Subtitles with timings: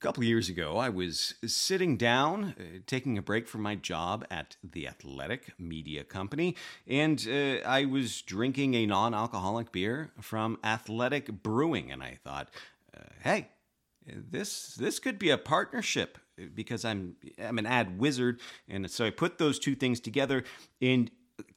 [0.00, 4.56] couple years ago, I was sitting down, uh, taking a break from my job at
[4.62, 6.54] the Athletic Media Company,
[6.86, 12.48] and uh, I was drinking a non alcoholic beer from Athletic Brewing, and I thought,
[12.96, 13.48] uh, hey,
[14.06, 16.16] this this could be a partnership
[16.54, 20.44] because I'm I'm an ad wizard, and so I put those two things together,
[20.80, 21.10] and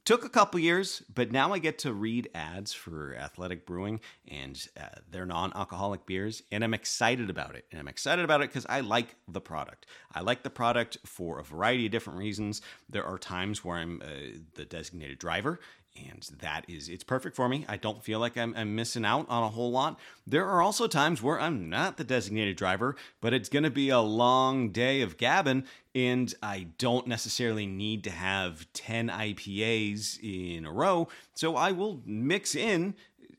[0.04, 4.66] took a couple years, but now I get to read ads for Athletic Brewing and
[4.78, 7.66] uh, their non-alcoholic beers, and I'm excited about it.
[7.70, 9.86] And I'm excited about it because I like the product.
[10.12, 12.62] I like the product for a variety of different reasons.
[12.88, 15.60] There are times where I'm uh, the designated driver,
[15.96, 17.64] and that is it's perfect for me.
[17.68, 19.98] I don't feel like I'm, I'm, missing out on a whole lot.
[20.26, 23.90] There are also times where i'm not the designated driver but it's going to be
[23.90, 30.64] a long day of gabbing and i don't necessarily need to have 10 ipas in
[30.64, 31.08] a row.
[31.34, 32.94] So i will mix in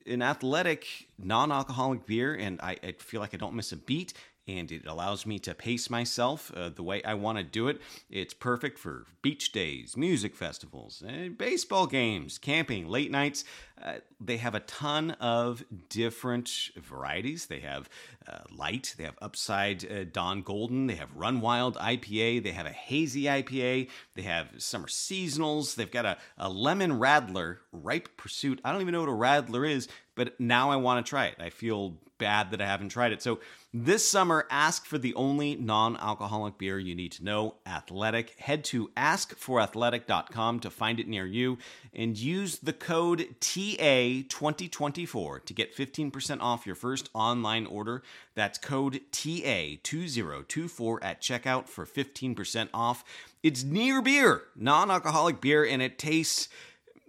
[0.05, 4.13] an athletic non-alcoholic beer and I, I feel like i don't miss a beat
[4.48, 7.82] and it allows me to pace myself uh, the way I want to do it.
[8.10, 13.46] It's perfect for beach days, music festivals, uh, baseball games, camping, late nights.
[13.82, 17.48] Uh, they have a ton of different varieties.
[17.48, 17.90] They have
[18.27, 22.66] uh, light, they have upside uh, Dawn Golden, they have Run Wild IPA, they have
[22.66, 28.62] a hazy IPA, they have summer seasonals, they've got a, a lemon radler, ripe pursuit.
[28.63, 31.36] I don't even know what a radler is, but now I want to try it.
[31.40, 33.22] I feel bad that I haven't tried it.
[33.22, 33.40] So
[33.74, 38.40] this summer, ask for the only non alcoholic beer you need to know Athletic.
[38.40, 41.58] Head to askforathletic.com to find it near you
[41.94, 48.04] and use the code TA2024 to get 15% off your first online order.
[48.36, 53.04] That's code TA2024 at checkout for 15% off.
[53.41, 56.48] It's near beer, non alcoholic beer, and it tastes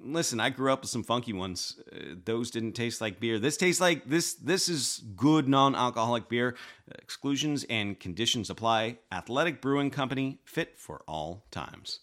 [0.04, 1.80] listen, I grew up with some funky ones.
[1.92, 3.38] Uh, those didn't taste like beer.
[3.38, 4.34] This tastes like this.
[4.34, 6.56] This is good non-alcoholic beer.
[6.98, 8.98] exclusions and conditions apply.
[9.10, 12.00] Athletic Brewing Company, fit for all times.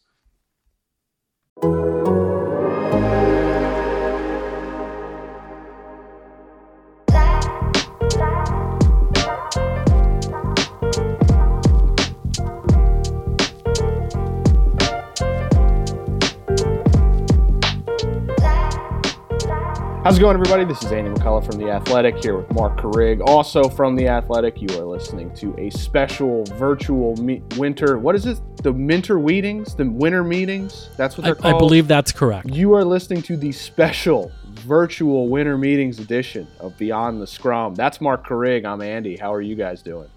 [20.03, 20.65] How's it going, everybody?
[20.65, 24.59] This is Andy McCullough from The Athletic here with Marc Carig, also from The Athletic.
[24.59, 27.99] You are listening to a special virtual me- winter.
[27.99, 28.39] What is it?
[28.63, 29.75] The winter meetings?
[29.75, 30.89] The winter meetings?
[30.97, 31.53] That's what they're I, called.
[31.53, 32.49] I believe that's correct.
[32.49, 37.75] You are listening to the special virtual winter meetings edition of Beyond the Scrum.
[37.75, 38.65] That's Marc Carig.
[38.65, 39.17] I'm Andy.
[39.17, 40.09] How are you guys doing?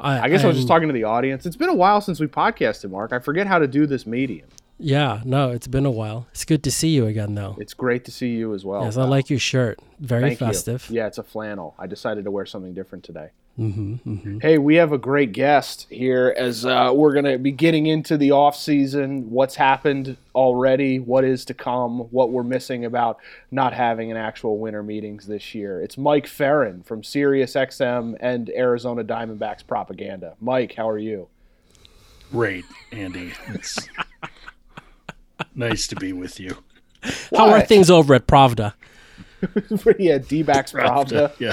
[0.00, 1.46] I, I guess I'm, I was just talking to the audience.
[1.46, 3.12] It's been a while since we podcasted, Mark.
[3.12, 4.48] I forget how to do this medium.
[4.78, 6.26] Yeah, no, it's been a while.
[6.32, 7.56] It's good to see you again, though.
[7.58, 8.84] It's great to see you as well.
[8.84, 9.78] Yes, I like your shirt.
[9.98, 10.88] Very Thank festive.
[10.90, 10.96] You.
[10.96, 11.74] Yeah, it's a flannel.
[11.78, 13.30] I decided to wear something different today.
[13.58, 14.38] Mm-hmm, mm-hmm.
[14.40, 18.18] Hey, we have a great guest here as uh, we're going to be getting into
[18.18, 19.30] the off season.
[19.30, 20.98] What's happened already?
[20.98, 22.00] What is to come?
[22.10, 23.18] What we're missing about
[23.50, 25.80] not having an actual winter meetings this year?
[25.80, 30.34] It's Mike Ferrin from SiriusXM and Arizona Diamondbacks propaganda.
[30.38, 31.28] Mike, how are you?
[32.30, 33.32] Great, Andy.
[35.40, 36.58] It's nice to be with you.
[37.34, 38.72] How are things over at Pravda?
[39.98, 41.32] yeah, D-backs Pravda.
[41.38, 41.52] Yeah.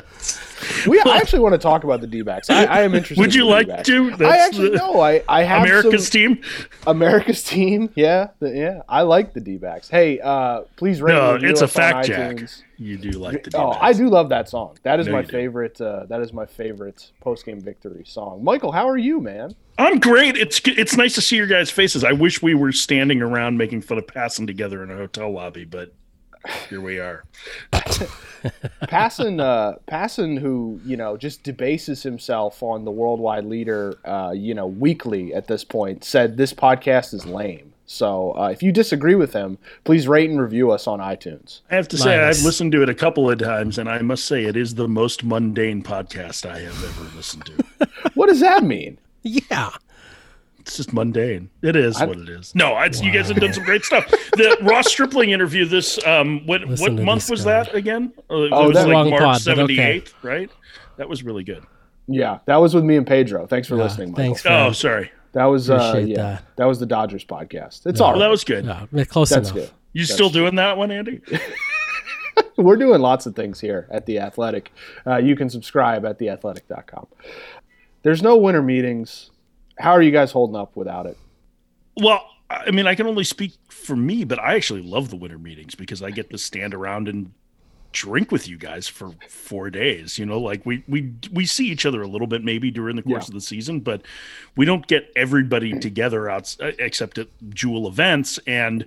[0.89, 2.49] We I actually want to talk about the D-backs.
[2.49, 3.19] I, I am interested.
[3.19, 3.87] Would you in like D-backs.
[3.87, 4.09] to?
[4.11, 5.01] That's I actually know.
[5.01, 6.41] I I have America's some, team.
[6.87, 7.89] America's team.
[7.95, 8.81] Yeah, the, yeah.
[8.87, 9.89] I like the D-backs.
[9.89, 11.13] Hey, uh, please rate.
[11.13, 12.49] No, review it's a fact, on Jack.
[12.83, 12.87] iTunes.
[12.87, 13.77] You do like the D-backs.
[13.77, 14.77] Oh, I do love that song.
[14.83, 15.79] That is No, my favorite.
[15.79, 18.43] Uh, that is my favorite post-game victory song.
[18.43, 19.55] Michael, how are you, man?
[19.77, 20.37] I'm great.
[20.37, 22.03] It's it's nice to see your guys' faces.
[22.03, 25.65] I wish we were standing around making fun of Passan together in a hotel lobby,
[25.65, 25.93] but
[26.69, 27.23] here we are.
[27.71, 34.53] Passan, uh, Passan, who you know just debases himself on the worldwide leader, uh, you
[34.53, 37.72] know, weekly at this point, said this podcast is lame.
[37.85, 41.61] So uh, if you disagree with him, please rate and review us on iTunes.
[41.69, 42.39] I have to say, Nice.
[42.39, 44.87] I've listened to it a couple of times, and I must say, it is the
[44.87, 47.89] most mundane podcast I have ever listened to.
[48.15, 48.97] What does that mean?
[49.23, 49.69] Yeah.
[50.59, 51.49] It's just mundane.
[51.61, 52.53] It is what it is.
[52.55, 54.07] No, it's, you guys have done some great stuff.
[54.09, 55.65] The Ross Stripling interview.
[55.65, 57.63] This um, what Listen what month was guy.
[57.63, 58.13] that again?
[58.29, 60.03] Uh, Oh, it was that- like Wrong March pod, but seventy okay.
[60.21, 60.49] right?
[60.97, 61.63] That was really good.
[62.07, 63.45] Yeah, that was with me and Pedro.
[63.47, 64.23] Thanks for Yeah, listening, Michael.
[64.35, 64.45] thanks.
[64.45, 65.11] Oh, sorry.
[65.33, 66.43] That was uh, yeah, that.
[66.57, 66.65] that.
[66.65, 67.85] was the Dodgers podcast.
[67.85, 68.05] It's Yeah.
[68.05, 68.65] all Well, that was good.
[68.65, 69.65] Yeah, close That's enough.
[69.65, 69.71] good.
[69.93, 71.21] You still doing that one, Andy?
[72.57, 74.71] We're doing lots of things here at The Athletic.
[75.05, 77.07] Uh, you can subscribe at theathletic.com.
[78.03, 79.31] There's no winter meetings.
[79.79, 81.17] How are you guys holding up without it?
[81.97, 85.39] Well, I mean, I can only speak for me, but I actually love the winter
[85.39, 87.31] meetings because I get to stand around and
[87.93, 90.19] drink with you guys for four days.
[90.19, 93.03] You know, like we we we see each other a little bit maybe during the
[93.03, 93.29] course Yeah.
[93.29, 94.01] of the season, but
[94.57, 95.79] we don't get everybody mm.
[95.81, 98.85] together out uh, except at jewel events and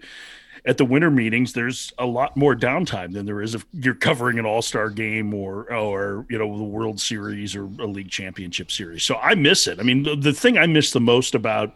[0.67, 4.39] at the winter meetings there's a lot more downtime than there is if you're covering
[4.39, 9.05] an all-star game or or you know the world series or a league championship series
[9.05, 11.73] so i miss it i mean the, the thing i miss the most about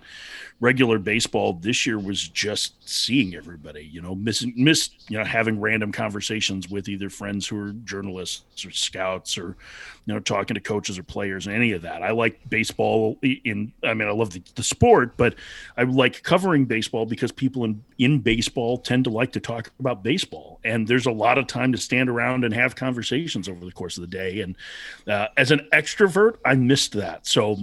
[0.61, 5.59] regular baseball this year was just seeing everybody you know missing miss you know having
[5.59, 9.57] random conversations with either friends who are journalists or scouts or
[10.07, 12.03] you know talking to coaches or players and any of that.
[12.03, 15.35] I like baseball in i mean i love the, the sport but
[15.77, 20.03] i like covering baseball because people in in baseball tend to like to talk about
[20.03, 20.59] baseball.
[20.65, 23.99] And there's a lot of time to stand around and have conversations over the course
[23.99, 24.41] of the day.
[24.41, 24.57] And
[25.07, 27.27] uh, as an extrovert i missed that.
[27.27, 27.59] So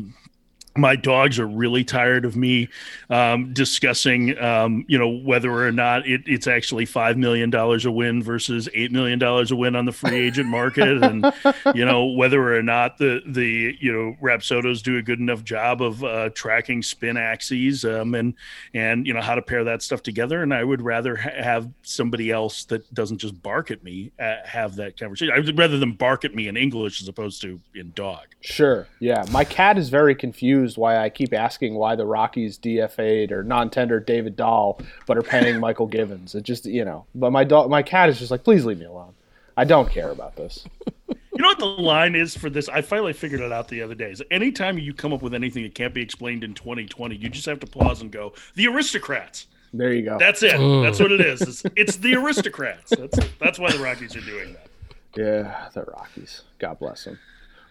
[0.78, 2.70] my dogs are really tired of me
[3.10, 7.92] um, discussing, um, you know, whether or not it, it's actually five million dollars a
[7.92, 11.34] win versus eight million dollars a win on the free agent market, and
[11.76, 15.82] you know whether or not the the you know Rapsodos do a good enough job
[15.82, 18.34] of uh, tracking spin axes um, and
[18.74, 20.44] and you know how to pair that stuff together.
[20.44, 24.36] And I would rather ha- have somebody else that doesn't just bark at me uh,
[24.46, 25.34] have that conversation.
[25.36, 28.26] I would rather than bark at me in English as opposed to in dog.
[28.42, 28.88] Sure.
[29.00, 29.26] Yeah.
[29.32, 34.08] My cat is very confused why I keep asking why the Rockies DFA'd or non-tendered
[34.08, 36.34] David Dahl, but are paying Mychal Givens.
[36.34, 38.86] It just, you know, but my dog, my cat is just like, please leave me
[38.86, 39.14] alone.
[39.56, 40.66] I don't care about this.
[41.08, 42.68] You know what the line is for this?
[42.68, 44.10] I finally figured it out the other day.
[44.10, 47.46] Is anytime you come up with anything that can't be explained in 2020, you just
[47.46, 50.18] have to pause and go, "The aristocrats." There you go.
[50.18, 50.54] That's it.
[50.54, 50.84] Mm.
[50.84, 51.42] That's what it is.
[51.42, 52.90] It's, it's the aristocrats.
[52.98, 54.68] That's that's why the Rockies are doing that.
[55.16, 56.42] yeah, the Rockies.
[56.58, 57.20] God bless them.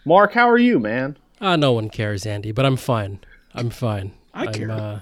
[0.05, 1.17] Mark, how are you, man?
[1.41, 3.21] Uh, no one cares, Andy, but I'm fine.
[3.55, 4.13] I'm fine.
[4.33, 4.71] I I'm, care.
[4.71, 5.01] Uh,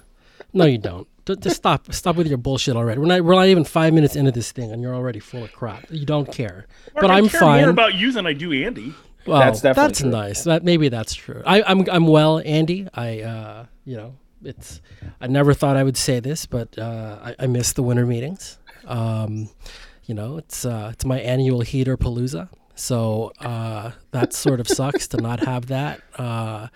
[0.53, 1.07] no, you don't.
[1.41, 1.93] Just stop.
[1.93, 3.01] Stop with your bullshit already.
[3.01, 3.23] We're not.
[3.23, 5.87] We're not even five minutes into this thing, and you're already full of crap.
[5.91, 6.67] You don't care.
[6.95, 7.61] Mark, but I'm I'm care fine.
[7.63, 8.93] more about you than I do Andy.
[9.27, 10.11] Well, That's definitely that's true.
[10.11, 10.45] nice.
[10.45, 11.43] That maybe that's true.
[11.47, 12.89] I, I'm I'm well, Andy.
[12.93, 14.83] I uh, you know, it's.
[15.19, 18.59] I never thought I would say this, but uh, I, I miss the winter meetings.
[18.87, 19.49] Um,
[20.05, 25.09] you know, it's uh, it's my annual heater palooza, so uh, that sort of sucks
[25.09, 26.01] to not have that.
[26.17, 26.69] Uh,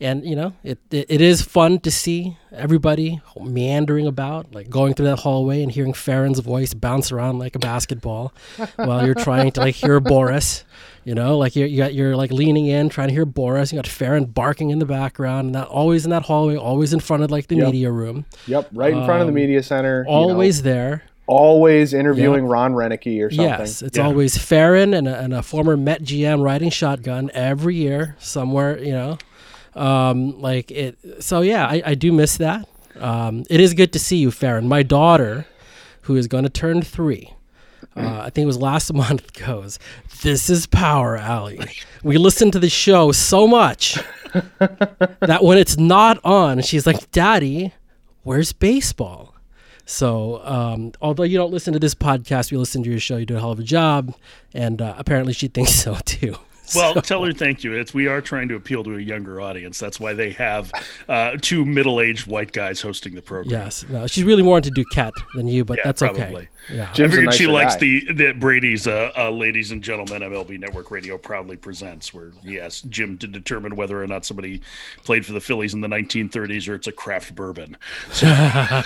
[0.00, 4.94] and you know, it, it it is fun to see everybody meandering about, like going
[4.94, 8.32] through that hallway and hearing Ferrin's voice bounce around like a basketball,
[8.76, 10.64] while you're trying to like hear Boris.
[11.04, 13.70] You know, like you're, you got you're like leaning in, trying to hear Boris.
[13.72, 16.98] You got Ferrin barking in the background, and that always in that hallway, always in
[17.00, 17.66] front of like the Yep.
[17.66, 19.98] media room, Yep, right in front of the Um, media center.
[20.00, 21.02] you know, always there.
[21.32, 23.46] Always interviewing Ron Renicky or something.
[23.46, 24.04] Yes, it's Yeah.
[24.04, 28.78] always Ferrin and a, and a former Met GM riding shotgun every year somewhere.
[28.78, 29.18] You know,
[29.74, 30.98] um, like it.
[31.22, 32.68] So yeah, I, I do miss that.
[33.00, 34.68] Um, it is good to see you, Ferrin.
[34.68, 35.46] My daughter,
[36.02, 37.32] who is going to turn three.
[37.96, 39.32] Uh, I think it was last month.
[39.34, 39.78] Goes,
[40.22, 41.60] this is Power Alley.
[42.02, 43.98] We listen to the show so much
[44.58, 47.72] that when it's not on, she's like, "Daddy,
[48.22, 49.31] where's baseball?"
[49.84, 53.16] So, um, although you don't listen to this podcast, we listen to your show.
[53.16, 54.14] You do a hell of a job,
[54.54, 56.36] and uh, apparently she thinks so too.
[56.74, 57.74] Well, tell her thank you.
[57.74, 59.78] It's we are trying to appeal to a younger audience.
[59.78, 60.72] That's why they have
[61.08, 63.50] uh, two middle-aged white guys hosting the program.
[63.60, 66.22] Yes, no, she's really more into Duquette than you, but Yeah, that's probably.
[66.22, 66.48] okay.
[66.72, 67.80] Yeah, I Jim's a figured she nicer likes guy.
[67.80, 72.60] the that Brady's uh, uh, "Ladies and Gentlemen MLB Network Radio" proudly presents, where he
[72.60, 74.62] asks Jim to determine whether or not somebody
[75.04, 77.76] played for the Phillies in the 1930s or it's a craft bourbon.
[78.12, 78.26] So,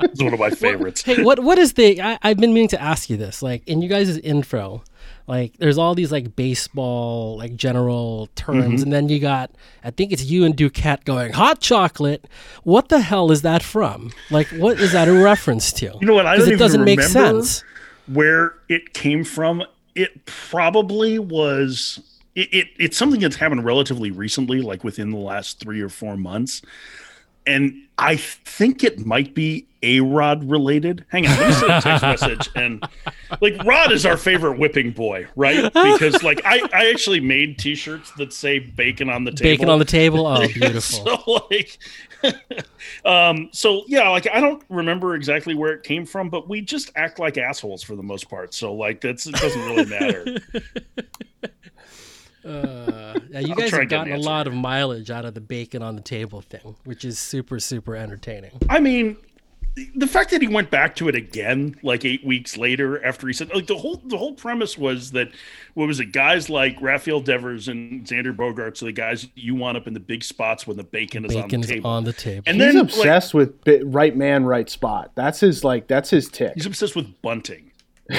[0.00, 1.02] it's one of my favorites.
[1.02, 2.00] hey, what what is the?
[2.00, 3.42] I, I've been meaning to ask you this.
[3.42, 4.84] Like in you guys' intro,
[5.26, 8.82] like there's all these like baseball like general terms, Mm-hmm.
[8.84, 9.50] and then you got
[9.84, 12.26] I think it's you and Duquette going hot chocolate.
[12.62, 14.12] What the hell is that from?
[14.30, 15.96] Like what is that a reference to?
[16.00, 16.26] You know what?
[16.26, 17.64] i don't it doesn't make sense.
[18.06, 19.62] where it came from.
[19.94, 21.98] It probably was.
[22.34, 26.16] It, it it's something that's happened relatively recently, like within the last three or four
[26.18, 26.60] months,
[27.46, 31.04] and I think it might be a Rod related.
[31.08, 32.48] Hang on, let me send a text message.
[32.54, 32.82] And
[33.40, 35.72] like Rod is our favorite whipping boy, right?
[35.72, 39.50] Because like I I actually made T-shirts that say bacon on the table.
[39.50, 40.26] Bacon on the table.
[40.36, 40.82] Oh, beautiful.
[40.82, 41.78] so like
[43.04, 46.90] um so yeah like i don't remember exactly where it came from but we just
[46.96, 50.24] act like assholes for the most part so like that's it doesn't really matter
[52.46, 55.40] Uh, yeah, you guys have and an gotten a lot of mileage out of the
[55.40, 58.52] bacon on the table thing, which is super, super entertaining.
[58.70, 59.16] i mean
[59.94, 63.32] the fact that he went back to it again like eight weeks later after he
[63.34, 65.28] said like the whole the whole premise was that
[65.74, 69.76] what was it guys like Rafael Devers and Xander Bogaerts are the guys you want
[69.76, 72.14] up in the big spots when the bacon is on the Bacon's table on the
[72.14, 72.42] table.
[72.46, 73.52] and He's then like, obsessed with
[73.84, 75.12] right man, right spot.
[75.14, 75.88] That's his like.
[75.88, 76.52] That's his tick.
[76.54, 77.70] he's obsessed with bunting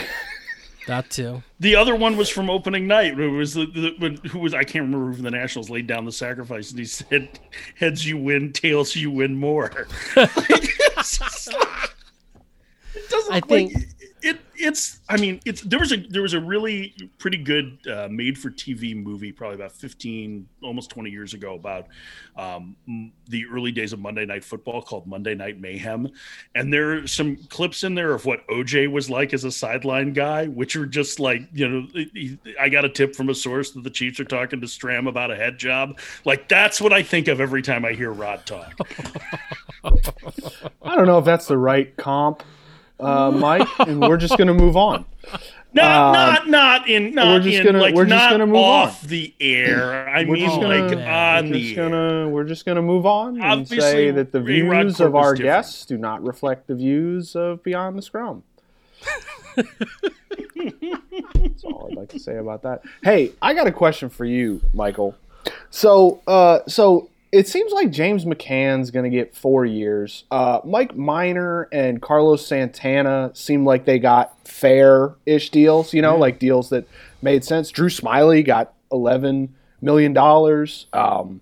[0.88, 1.44] That too.
[1.60, 3.20] The other one was from opening night.
[3.20, 6.06] It was the, the when, who was I can't remember who the Nationals laid down
[6.06, 7.40] the sacrifice, and he said,
[7.76, 10.30] "Heads you win, tails you win more." it
[13.10, 13.34] doesn't.
[13.34, 13.84] I think like.
[14.60, 15.02] It's.
[15.10, 15.62] I mean, it's.
[15.62, 19.56] There was a there was a really pretty good uh, made for TV movie probably
[19.56, 21.88] about fifteen, almost twenty years ago about
[22.36, 22.76] um,
[23.28, 26.10] the early days of Monday Night Football called Monday Night Mayhem,
[26.56, 30.14] and there are some clips in there of what OJ was like as a sideline
[30.14, 31.88] guy, which are just like you know,
[32.60, 35.32] I got a tip from a source that the Chiefs are talking to Stram about
[35.32, 36.00] a head job.
[36.26, 38.74] Like that's what I think of every time I hear Rod talk.
[40.82, 42.44] I don't know if that's the right comp
[43.00, 45.06] uh, Mike, and we're just going to move on.
[45.74, 48.56] Not, uh, not, not in, not we're just in, gonna, like, we're just gonna move
[48.56, 49.10] off on.
[49.10, 50.10] the air.
[50.10, 53.06] I We're mean, just gonna- like on we're the just gonna, we're just gonna move
[53.06, 55.58] on and Obviously, say that the views of our different.
[55.58, 58.44] guests do not reflect the views of Beyond the Scrum.
[59.56, 59.68] That's
[61.64, 62.82] all I'd like to say about that.
[63.04, 65.16] Hey, I got a question for you, Michael.
[65.70, 70.24] So, uh, so it seems like James McCann's going to get four years.
[70.32, 75.94] Uh, Mike Minor and Carlos Santana seem like they got fair-ish deals.
[75.94, 76.88] You know, like deals that
[77.22, 77.70] made sense.
[77.70, 80.88] Drew Smyly got eleven million dollars.
[80.94, 81.42] Um,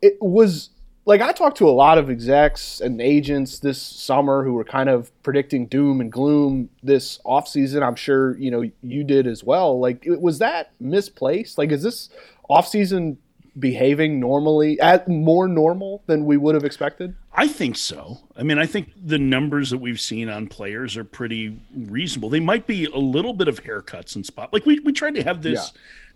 [0.00, 0.70] it was
[1.04, 4.88] like I talked to a lot of execs and agents this summer who were kind
[4.88, 7.82] of predicting doom and gloom this offseason.
[7.84, 9.80] I'm sure, you know, you did as well.
[9.80, 11.58] Like was that misplaced?
[11.58, 12.08] Like is this
[12.48, 13.16] offseason
[13.58, 17.14] behaving normally at more normal than we would have expected?
[17.32, 18.20] I think so.
[18.36, 22.30] I mean, I think the numbers that we've seen on players are pretty reasonable.
[22.30, 24.52] They might be a little bit of haircuts and spot.
[24.52, 25.72] Like we, we tried to have this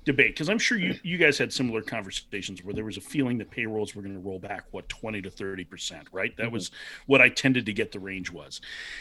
[0.09, 3.37] debate because I'm sure you, you guys had similar conversations where there was a feeling
[3.39, 6.35] that payrolls were going to roll back what 20 to 30 percent, right?
[6.37, 6.55] That mm-hmm.
[6.55, 6.71] was
[7.07, 8.61] what I tended to get the range was.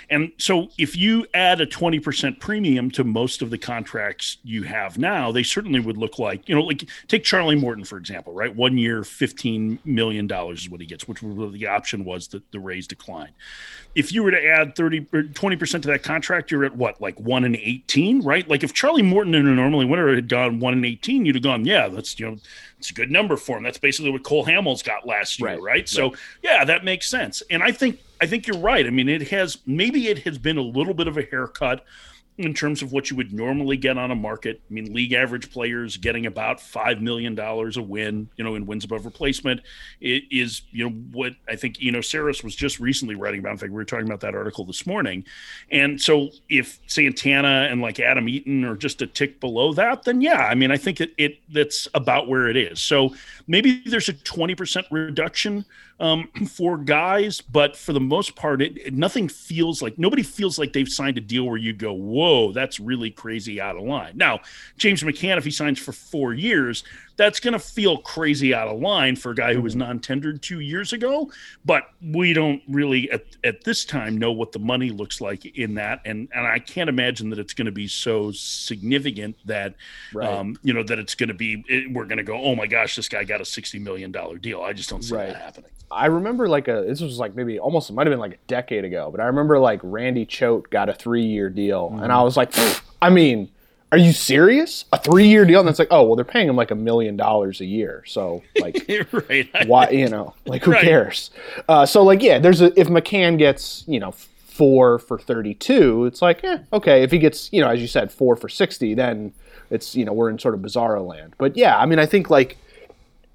[0.09, 4.63] And so if you add a 20 percent premium to most of the contracts you
[4.63, 8.33] have now, they certainly would look like, you know, like take Charlie Morton, for example,
[8.33, 8.53] right?
[8.53, 12.59] One year, $15 million is what he gets, which was the option was that the
[12.59, 13.33] Rays declined.
[13.95, 17.17] If you were to add 30 or 20% to that contract, you're at what, like
[17.19, 18.47] one in 18, right?
[18.47, 21.43] Like if Charlie Morton in a normally winner had gone one in 18, you'd have
[21.43, 22.37] gone, yeah, that's, you know,
[22.79, 23.63] it's a good number for him.
[23.63, 25.89] That's basically what Cole Hamels got last year, Right, right?
[25.89, 26.13] So
[26.43, 27.41] yeah, that makes sense.
[27.49, 28.85] And I think I think you're right.
[28.85, 31.85] I mean, it has maybe it has been a little bit of a haircut
[32.38, 34.62] in terms of what you would normally get on a market.
[34.70, 38.67] I mean, league average players getting about five million dollars a win, you know, in
[38.67, 39.62] wins above replacement.
[40.01, 43.53] It is, you know, what I think Eno Sarris was just recently writing about.
[43.53, 45.25] In fact, we were talking about that article this morning.
[45.72, 50.22] And so if Santana and like Adam Eaton are just a tick below that, then
[50.22, 52.79] yeah, I mean, I think it, it that's about where it is.
[52.79, 53.15] So
[53.48, 55.65] maybe there's a 20% reduction
[55.99, 60.57] um, for guys, but for the most part, it, it- nothing feels like nobody feels
[60.59, 64.13] like they've signed a deal where you go, "Whoa, that's really crazy out of line."
[64.15, 64.41] Now,
[64.77, 66.83] James McCann, if he signs for four years,
[67.17, 70.59] that's going to feel crazy out of line for a guy who was non-tendered two
[70.59, 71.29] years ago.
[71.65, 75.74] But we don't really at, at this time know what the money looks like in
[75.75, 79.74] that, and and I can't imagine that it's going to be so significant that
[80.13, 80.29] Right.
[80.29, 82.67] um, you know that it's going to be it, we're going to go, "Oh my
[82.67, 85.27] gosh, this guy got a sixty million dollar deal." I just don't see Right.
[85.27, 85.71] that happening.
[85.89, 88.47] I remember like a this was like maybe almost it might have been like a
[88.47, 92.21] decade ago, but I remember like Randy Choate got a three year deal, and I
[92.24, 92.53] was like,
[93.01, 93.50] I mean,
[93.91, 94.86] are you serious?
[94.91, 95.62] A three year deal?
[95.62, 98.44] And it's like, oh well, they're paying him like a million dollars a year, so
[98.60, 98.86] like.
[99.29, 99.50] right.
[99.67, 100.84] Why you know like who Right.
[100.84, 101.32] cares?
[101.70, 106.22] Uh, so like yeah, there's a if McCann gets you know four for 32, it's
[106.22, 107.03] like eh, okay.
[107.03, 109.34] If he gets you know as you said four for 60, then
[109.70, 111.34] it's you know we're in sort of bizarro land.
[111.38, 112.58] But yeah, I mean I think like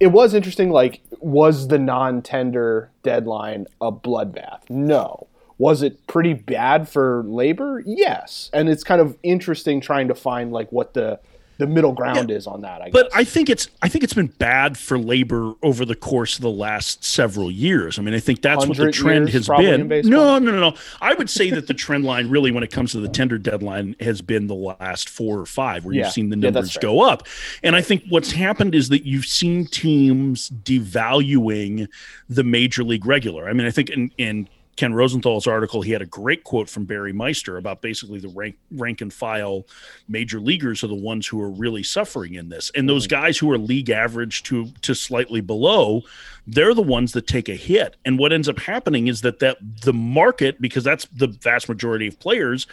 [0.01, 0.71] it was interesting.
[0.71, 4.69] Like, was the non-tender deadline a bloodbath?
[4.69, 5.29] No.
[5.63, 7.85] Was it pretty bad for labor?
[7.87, 8.51] Yes.
[8.53, 11.21] And it's kind of interesting trying to find like what the
[11.59, 12.83] the middle ground is on that.
[12.83, 12.93] I guess.
[12.93, 16.43] But I think it's I think it's been bad for labor over the course of
[16.43, 17.97] the last several years.
[17.97, 19.87] I mean, I think that's what the trend has been.
[19.89, 20.75] No, no, no, no.
[21.01, 23.95] I would say that the trend line really when it comes to the tender deadline
[24.01, 26.05] has been the last 4 or 5 where Yeah.
[26.07, 26.81] you've seen the numbers fair.
[26.83, 27.29] go up.
[27.63, 31.87] And I think what's happened is that you've seen teams devaluing
[32.29, 33.49] the major league regular.
[33.49, 36.85] I mean, I think in in Ken Rosenthal's article, he had a great quote from
[36.85, 39.67] Barry Meister about basically the rank rank and file
[40.09, 42.71] major leaguers are the ones who are really suffering in this.
[42.75, 46.03] And those guys who are league average to to slightly below,
[46.47, 47.97] they're the ones that take a hit.
[48.05, 52.07] And what ends up happening is that that the market, because that's the vast majority
[52.07, 52.67] of players,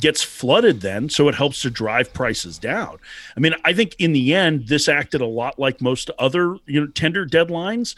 [0.00, 2.98] gets flooded then, so it helps to drive prices down.
[3.36, 6.80] I mean, I think in the end, this acted a lot like most other you
[6.80, 7.94] know tender deadlines,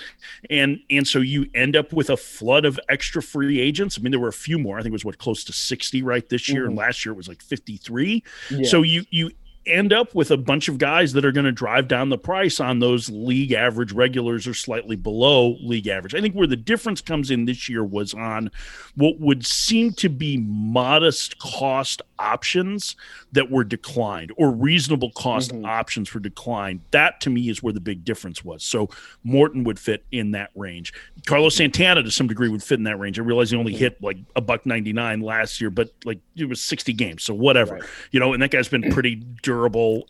[0.50, 3.98] and and so you end up with a flood of extra free free agents.
[3.98, 4.78] I mean, there were a few more.
[4.78, 6.70] I think it was what close to 60 right this year, mm-hmm.
[6.70, 8.22] and last year it was like 53.
[8.50, 8.68] Yeah.
[8.68, 9.30] So you you
[9.66, 12.60] end up with a bunch of guys that are going to drive down the price
[12.60, 16.14] on those league average regulars or slightly below league average.
[16.14, 18.50] I think where the difference comes in this year was on
[18.94, 22.96] what would seem to be modest cost options
[23.32, 25.66] that were declined or reasonable cost mm-hmm.
[25.66, 26.80] options for decline.
[26.92, 28.62] That to me is where the big difference was.
[28.62, 28.88] So
[29.24, 30.94] Morton would fit in that range.
[31.26, 33.18] Carlos Santana to some degree would fit in that range.
[33.18, 33.80] I realize he only mm-hmm.
[33.80, 37.24] hit like a buck 99 last year, but like it was 60 games.
[37.24, 37.84] So whatever, right.
[38.12, 39.55] you know, and that guy's been pretty durable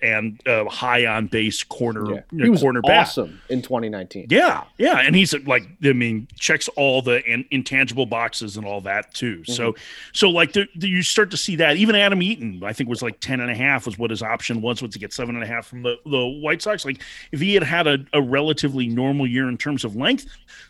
[0.02, 2.44] and uh, high on base corner, yeah.
[2.44, 4.26] he was corner awesome in 2019.
[4.30, 4.64] Yeah.
[4.78, 5.00] Yeah.
[5.00, 9.38] And he's like, I mean, checks all the in- intangible boxes and all that too.
[9.38, 9.52] Mm-hmm.
[9.52, 9.74] So,
[10.12, 13.02] so like the, the, you start to see that even Adam Eaton, I think was
[13.02, 15.44] like 10 and a half was what his option was once he get seven and
[15.44, 16.84] a half from the, the White Sox.
[16.84, 20.26] Like if he had had a, a relatively normal year in terms of length,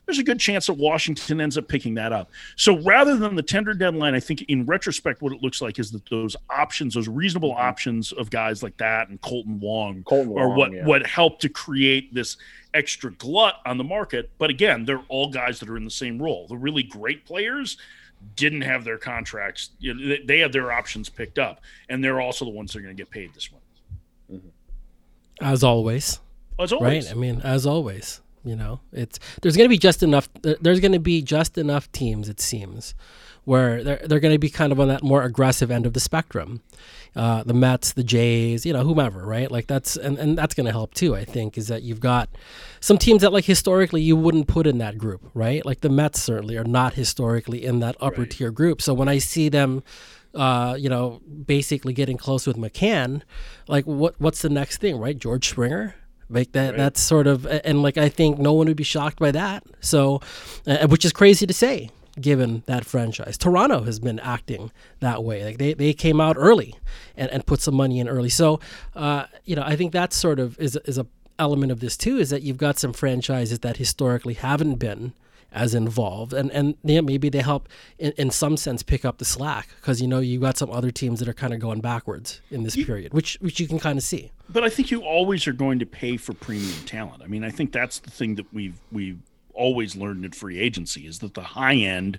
[0.06, 2.30] there's a good chance that Washington ends up picking that up.
[2.54, 5.90] So rather than the tender deadline, I think in retrospect, what it looks like is
[5.90, 7.68] that those options, those reasonable mm-hmm.
[7.68, 10.84] options of guys like that and Kolten Wong, Kolten are what, yeah.
[10.84, 12.36] what helped to create this
[12.72, 14.30] extra glut on the market.
[14.38, 16.46] But again, they're all guys that are in the same role.
[16.46, 17.76] The really great players
[18.36, 19.70] didn't have their contracts.
[19.80, 22.82] You know, they had their options picked up, and they're also the ones that are
[22.82, 23.60] going to get paid this one.
[24.32, 25.44] Mm-hmm.
[25.44, 26.20] As always.
[26.58, 27.06] As always.
[27.06, 27.12] Right.
[27.12, 28.20] I mean, as always.
[28.46, 30.28] You know, it's there's going to be just enough.
[30.42, 32.94] There's going to be just enough teams, it seems,
[33.44, 36.00] where they're they're going to be kind of on that more aggressive end of the
[36.00, 36.62] spectrum.
[37.16, 39.50] Uh, the Mets, the Jays, you know, whomever, right?
[39.50, 41.16] Like that's and, and that's going to help too.
[41.16, 42.28] I think is that you've got
[42.78, 45.66] some teams that like historically you wouldn't put in that group, right?
[45.66, 48.30] Like the Mets certainly are not historically in that upper right.
[48.30, 48.80] tier group.
[48.80, 49.82] So when I see them
[50.36, 53.22] uh, you know, basically getting close with McCann,
[53.66, 55.18] like what what's the next thing, right?
[55.18, 55.94] George Springer,
[56.28, 56.76] like that right.
[56.76, 59.64] that's sort of and like I think no one would be shocked by that.
[59.80, 60.20] So
[60.66, 61.90] uh, which is crazy to say
[62.20, 63.36] given that franchise.
[63.36, 65.44] Toronto has been acting that way.
[65.44, 66.74] Like they, they came out early
[67.14, 68.30] and, and put some money in early.
[68.30, 68.60] So
[68.94, 71.06] uh, you know, I think that sort of is is a
[71.38, 75.12] element of this too, is that you've got some franchises that historically haven't been
[75.56, 76.32] as involved.
[76.32, 80.00] And and yeah, maybe they help in, in some sense pick up the slack because
[80.00, 82.76] you know you got some other teams that are kind of going backwards in this
[82.76, 84.30] you, period which which you can kind of see.
[84.48, 87.22] But i think you always are going to pay for premium talent.
[87.22, 89.18] I mean i think that's the thing that we've we've
[89.56, 92.18] always learned in free agency is that the high end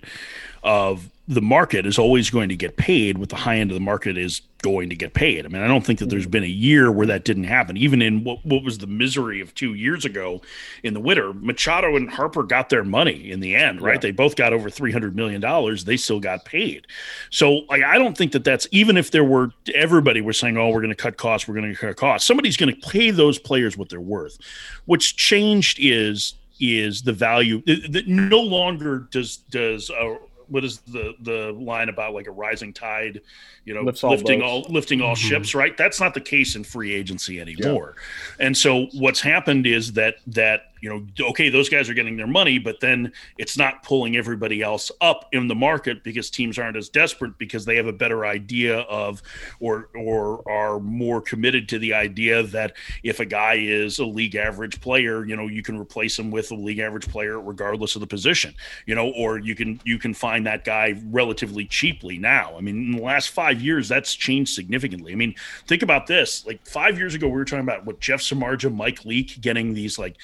[0.62, 3.80] of the market is always going to get paid what the high end of the
[3.80, 5.44] market is going to get paid.
[5.44, 6.32] I mean, I don't think that there's mm-hmm.
[6.32, 7.76] been a year where that didn't happen.
[7.76, 10.40] Even in what, what was the misery of two years ago
[10.82, 13.96] in the winter, Machado and Harper got their money in the end, right?
[13.96, 14.00] Yeah.
[14.00, 15.40] They both got over $300 million.
[15.84, 16.86] They still got paid.
[17.30, 20.70] So like, I don't think that that's, even if there were, everybody was saying, oh,
[20.70, 22.26] we're going to cut costs, we're going to cut costs.
[22.26, 24.38] Somebody's going to pay those players what they're worth.
[24.86, 30.18] What's changed is is the value that no longer does does a,
[30.48, 33.20] what is the the line about like a rising tide,
[33.64, 35.28] you know, Lifts lifting all, all lifting all mm-hmm.
[35.28, 35.76] ships, right?
[35.76, 37.94] That's not the case in free agency anymore.
[38.38, 38.46] Yeah.
[38.46, 42.26] And so what's happened is that that you know, okay, those guys are getting their
[42.26, 46.76] money, but then it's not pulling everybody else up in the market because teams aren't
[46.76, 49.22] as desperate because they have a better idea of
[49.60, 54.36] or or are more committed to the idea that if a guy is a league
[54.36, 58.00] average player, you know, you can replace him with a league average player regardless of
[58.00, 58.54] the position,
[58.86, 62.56] you know, or you can you can find that guy relatively cheaply now.
[62.56, 65.12] I mean, in the last 5 years that's changed significantly.
[65.12, 65.34] I mean,
[65.66, 66.46] think about this.
[66.46, 69.98] Like 5 years ago we were talking about what Jeff Samardzija, Mike Leake getting these
[69.98, 70.16] like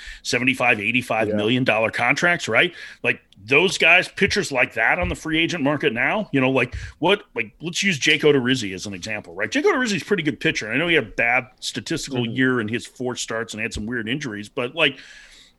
[0.44, 1.34] 75 85 yeah.
[1.34, 5.92] million dollar contracts right like those guys pitchers like that on the free agent market
[5.92, 9.64] now you know like what like let's use Jake Odorizzi as an example right Jake
[9.64, 12.36] Odorizzi is a pretty good pitcher I know he had a bad statistical mm-hmm.
[12.36, 14.98] year in his four starts and had some weird injuries but like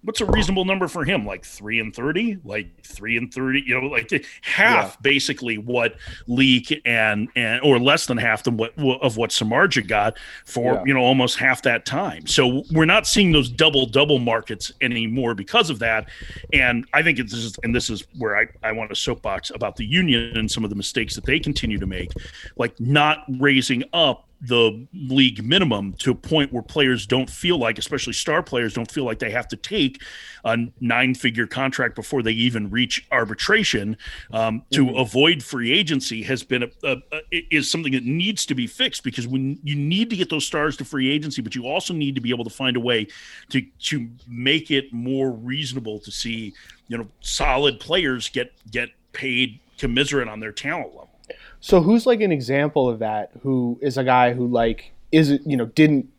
[0.06, 1.26] what's a reasonable number for him?
[1.26, 3.64] Like three and thirty, like three and thirty.
[3.66, 4.10] You know, like
[4.42, 4.96] half yeah.
[5.02, 5.96] basically what
[6.28, 10.84] Leake and and or less than half than what of what Samardzija got for yeah.
[10.86, 12.26] you know almost half that time.
[12.28, 16.08] So we're not seeing those double double markets anymore because of that.
[16.54, 19.76] And I think it's just, and this is where I I want to soapbox about
[19.76, 22.12] the union and some of the mistakes that they continue to make,
[22.58, 27.78] like not raising up the league minimum to a point where players don't feel like,
[27.78, 30.02] especially star players, don't feel like they have to take
[30.44, 33.98] a nine figure contract before they even reach arbitration
[34.32, 34.98] um, to mm-hmm.
[34.98, 39.04] avoid free agency has been a, a, a, is something that needs to be fixed
[39.04, 42.16] because when you need to get those stars to free agency, but you also need
[42.16, 43.08] to be able to find a way
[43.50, 46.54] to to make it more reasonable to see
[46.88, 51.15] you know solid players get get paid commensurate on their talent level.
[51.60, 53.32] So who's like an example of that?
[53.44, 56.10] Who is a guy who like isn't you know didn't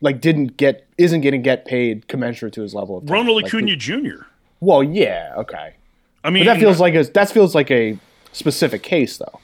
[0.00, 3.28] like didn't get isn't getting get paid commensurate to his level of talent.
[3.28, 4.24] Ronald Acuna like, Jr.
[4.60, 5.74] Well, yeah, okay.
[6.22, 7.98] I mean, But that feels like a that feels like a
[8.32, 9.40] specific case though.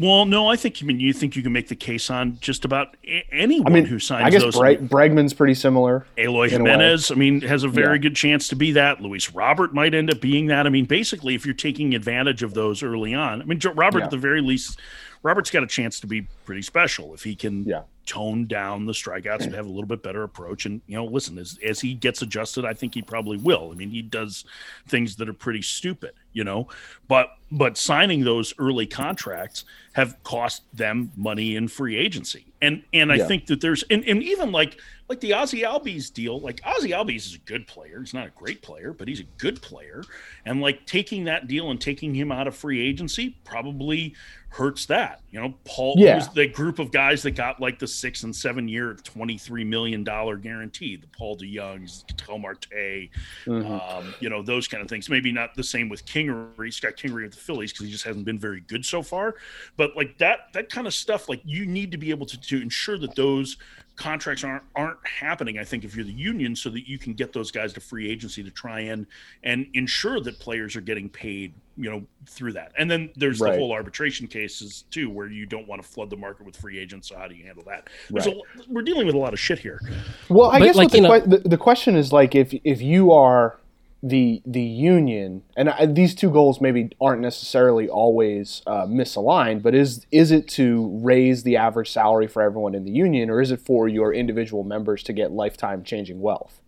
[0.00, 0.78] Well, no, I think.
[0.82, 3.74] I mean, you think you can make the case on just about a- anyone I
[3.74, 4.56] mean, who signs I guess those.
[4.56, 6.06] Bre- Bregman's pretty similar.
[6.16, 6.50] Eloy in.
[6.52, 8.02] Jimenez, I mean, has a very Yeah.
[8.02, 9.02] good chance to be that.
[9.02, 10.66] Luis Robert might end up being that.
[10.66, 14.04] I mean, basically, if you're taking advantage of those early on, I mean, Robert Yeah.
[14.06, 14.80] at the very least,
[15.22, 17.82] Robert's got a chance to be pretty special if he can Yeah.
[18.06, 20.64] tone down the strikeouts and have a little bit better approach.
[20.64, 23.70] And you know, listen, as as he gets adjusted, I think he probably will.
[23.70, 24.46] I mean, he does
[24.88, 26.68] things that are pretty stupid, you know,
[27.06, 32.46] but but signing those early contracts have cost them money in free agency.
[32.62, 33.26] And and I Yeah.
[33.26, 37.26] think that there's and, and even like like the Ozzie Albies deal, like Ozzie Albies
[37.26, 37.98] is a good player.
[37.98, 40.04] He's not a great player, but he's a good player.
[40.44, 44.14] And like taking that deal and taking him out of free agency probably
[44.50, 45.20] hurts that.
[45.30, 46.14] You know, Paul Yeah.
[46.16, 50.04] was the group of guys that got like the six and seven year, $23 million
[50.04, 53.10] guarantee, the Paul DeJongs, Kel Marte,
[53.46, 53.64] Mhm.
[53.98, 55.08] um, you know, those kind of things.
[55.08, 58.24] Maybe not the same with Kingery, Scott Kingery with the Phillies because he just hasn't
[58.26, 59.36] been very good so far.
[59.80, 62.60] But like that, that kind of stuff, like you need to be able to, to
[62.60, 63.56] ensure that those
[63.96, 65.58] contracts aren't aren't happening.
[65.58, 68.10] I think if you're the union, so that you can get those guys to free
[68.10, 69.06] agency to try and
[69.42, 72.72] and ensure that players are getting paid, you know, through that.
[72.76, 73.52] And then there's Right.
[73.52, 76.78] the whole arbitration cases too, where you don't want to flood the market with free
[76.78, 77.08] agents.
[77.08, 77.88] So how do you handle that?
[78.10, 78.26] Right.
[78.26, 78.38] a,
[78.68, 79.80] we're dealing with a lot of shit here.
[80.28, 82.34] Well, I But, guess like, what the, you know- que- the the question is like
[82.34, 83.56] if if you are
[84.02, 89.74] the the union, and I, these two goals maybe aren't necessarily always uh, misaligned, but
[89.74, 93.50] is is it to raise the average salary for everyone in the union, or is
[93.50, 96.62] it for your individual members to get lifetime changing wealth?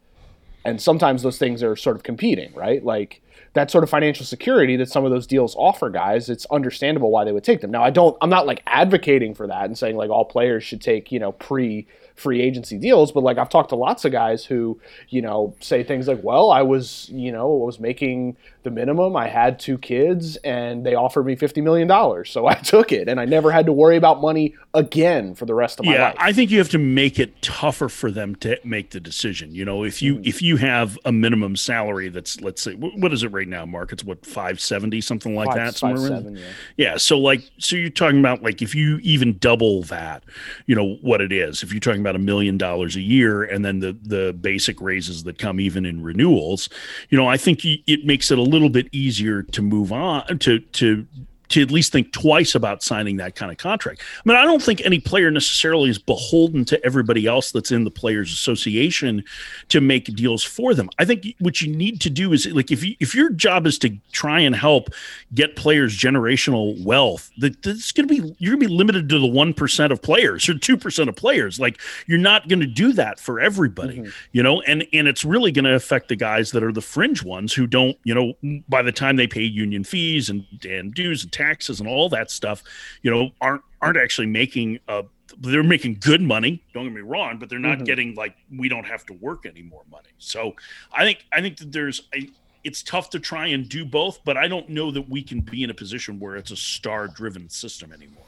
[0.65, 2.85] And sometimes those things are sort of competing, right?
[2.85, 3.23] Like
[3.55, 7.25] that sort of financial security that some of those deals offer guys, it's understandable why
[7.25, 7.71] they would take them.
[7.71, 10.81] Now, I don't, I'm not like advocating for that and saying like all players should
[10.81, 11.87] take, you know, pre
[12.23, 15.83] free agency deals, but like I've talked to lots of guys who, you know, say
[15.83, 19.77] things like, well, I was, you know, I was making the minimum, I had two
[19.77, 22.25] kids, and they offered me $50 million.
[22.25, 25.55] So I took it, and I never had to worry about money again for the
[25.55, 26.15] rest of my yeah life.
[26.19, 29.67] i think you have to make it tougher for them to make the decision you
[29.67, 30.25] know if you Mm-hmm.
[30.25, 33.93] if you have a minimum salary that's let's say what is it right now mark
[33.93, 36.43] it's what 570 something like Five- that five, somewhere in- seven, yeah.
[36.79, 40.25] yeah so like so you're talking about like if you even double that
[40.67, 43.65] you know what it is if you're talking about a million dollars a year and
[43.65, 46.69] then the the basic raises that come even in renewals
[47.11, 50.59] you know i think it makes it a little bit easier to move on to
[50.61, 51.07] to
[51.53, 54.01] to at least think twice about signing that kind of contract.
[54.01, 57.85] I mean, I don't think any player necessarily is beholden to everybody else that's in
[57.85, 59.23] the players association
[59.69, 60.89] to make deals for them.
[60.99, 63.79] I think what you need to do is like if you if your job is
[63.81, 64.89] to try and help
[65.35, 69.19] get players generational wealth, that that's going to be you're going to be limited to
[69.19, 71.61] the 1% of players or 2% of players.
[71.61, 74.11] Like you're not going to do that for everybody, mm-hmm.
[74.33, 74.63] you know?
[74.63, 77.67] And and it's really going to affect the guys that are the fringe ones who
[77.67, 81.42] don't, you know, by the time they pay union fees and and dues and taxes
[81.81, 82.63] and all that stuff,
[83.03, 85.05] you know, aren't aren't actually making a
[85.39, 86.63] they're making good money.
[86.75, 87.85] Don't get me wrong but they're not Mhm.
[87.87, 90.11] getting like we don't have to work any more money.
[90.19, 90.55] So
[90.93, 92.29] i think i think that there's a
[92.65, 95.65] it's tough to try and do both but i don't know that we can be
[95.65, 98.25] in a position where it's a star driven system anymore.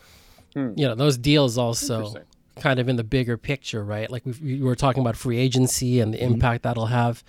[0.55, 0.73] Hmm.
[0.77, 2.15] You know those deals also
[2.61, 4.11] kind of in the bigger picture right?
[4.11, 6.35] Like we've, we were talking about free agency and the mm-hmm.
[6.35, 7.23] impact that'll have.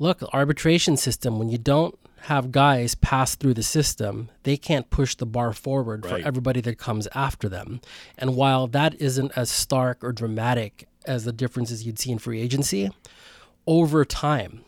[0.00, 5.14] Look arbitration system when you don't have guys pass through the system they can't push
[5.14, 7.80] the bar forward for everybody that comes after them.
[8.18, 12.40] And while that isn't as stark or dramatic as the differences you'd see in free
[12.40, 12.90] agency
[13.66, 14.64] over time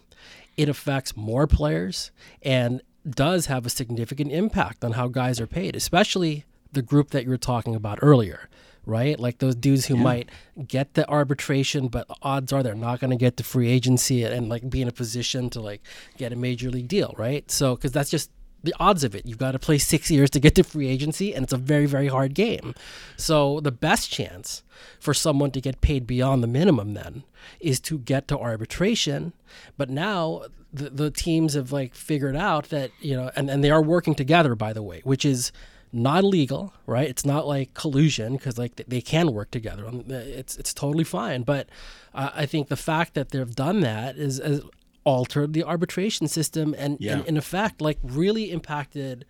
[0.57, 2.11] it affects more players
[2.43, 7.25] and does have a significant impact on how guys are paid, especially the group that
[7.25, 8.49] you were talking about earlier,
[8.87, 9.19] right?
[9.19, 10.31] Like those dudes who might
[10.67, 14.33] get the arbitration, but odds are they're not going to get the free agency and,
[14.33, 15.83] and like be in a position to like
[16.17, 17.51] get a major league deal, right?
[17.51, 18.31] So, because that's just
[18.63, 19.27] the odds of it.
[19.27, 21.87] You've got to play six years to get to free agency, and it's a very,
[21.87, 22.75] very hard game.
[23.17, 24.63] So, the best chance
[25.01, 27.25] for someone to get paid beyond the minimum then
[27.61, 29.33] is to get to arbitration.
[29.77, 33.71] But now the, the teams have like figured out that, you know, and, and they
[33.71, 35.53] are working together, by the way, which is
[35.97, 37.09] not illegal, right?
[37.09, 39.87] It's not like collusion because like they can work together.
[39.87, 41.43] Um, It's it's totally fine.
[41.43, 41.69] But
[42.15, 44.63] uh, I think the fact that they've done that is, is
[45.05, 47.19] altered the arbitration system and, Yeah.
[47.19, 49.25] and in effect like really impacted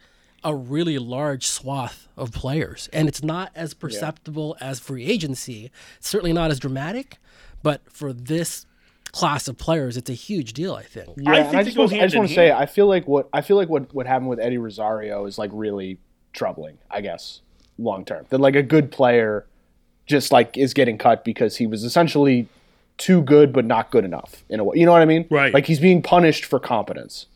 [0.45, 6.33] a really large swath of players and it's not as perceptible as free agency certainly
[6.33, 7.19] not as dramatic
[7.63, 8.65] but for this
[9.13, 11.91] class of players it's a huge deal i think Yeah, I think I just, want,
[11.91, 12.53] just want to say.
[12.53, 15.51] I feel like what I feel like what what happened with Eddie Rosario is like
[15.53, 15.99] really
[16.37, 16.79] troubling.
[16.91, 17.41] I guess
[17.79, 19.45] long term that like a good player
[20.07, 22.49] just like is getting cut because he was essentially
[22.97, 24.77] too good but not good enough in a way.
[24.79, 25.27] You know what I mean?
[25.31, 25.53] Right.
[25.53, 27.27] Like he's being punished for competence.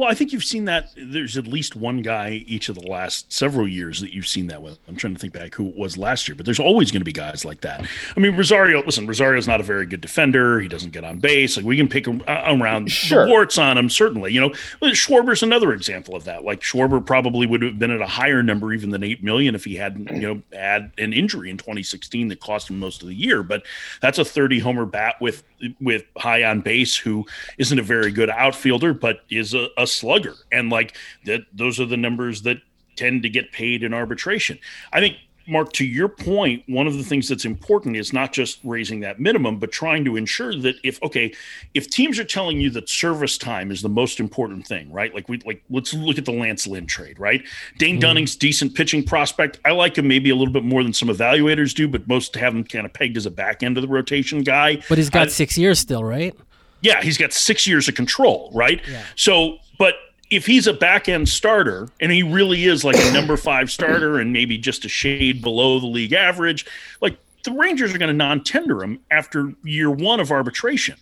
[0.00, 0.92] Well, I think you've seen that.
[0.96, 4.62] There's at least one guy each of the last several years that you've seen that
[4.62, 4.78] with.
[4.88, 7.04] I'm trying to think back who it was last year, but there's always going to
[7.04, 7.86] be guys like that.
[8.16, 8.82] I mean, Rosario.
[8.82, 10.58] Listen, Rosario's not a very good defender.
[10.58, 11.58] He doesn't get on base.
[11.58, 13.28] Like we can pick uh, around sure.
[13.28, 13.90] warts on him.
[13.90, 14.48] Certainly, you know,
[14.94, 16.44] Schwarber's another example of that.
[16.44, 19.66] Like Schwarber probably would have been at a higher number even than eight million if
[19.66, 23.14] he hadn't, you know, had an injury in 2016 that cost him most of the
[23.14, 23.42] year.
[23.42, 23.66] But
[24.00, 25.42] that's a 30 homer bat with
[25.80, 27.26] with high on base who
[27.58, 30.34] isn't a very good outfielder, but is a, a slugger.
[30.52, 32.58] And like that, those are the numbers that
[32.96, 34.58] tend to get paid in arbitration.
[34.92, 38.60] I think Mark, to your point, one of the things that's important is not just
[38.64, 41.32] raising that minimum, but trying to ensure that if okay,
[41.74, 45.14] if teams are telling you that service time is the most important thing, right?
[45.14, 47.42] Like we like let's look at the Lance Lynn trade, right?
[47.78, 48.00] Dane mm-hmm.
[48.00, 49.58] Dunning's decent pitching prospect.
[49.64, 52.54] I like him maybe a little bit more than some evaluators do, but most have
[52.54, 54.82] him kind of pegged as a back end of the rotation guy.
[54.88, 56.34] But he's got uh, six years still, right?
[56.82, 58.80] Yeah, he's got six years of control, right?
[58.88, 59.04] Yeah.
[59.14, 59.94] So, but
[60.30, 64.18] if he's a back end starter and he really is like a number five starter
[64.18, 66.64] and maybe just a shade below the league average,
[67.00, 70.96] like the Rangers are going to non tender him after year one of arbitration.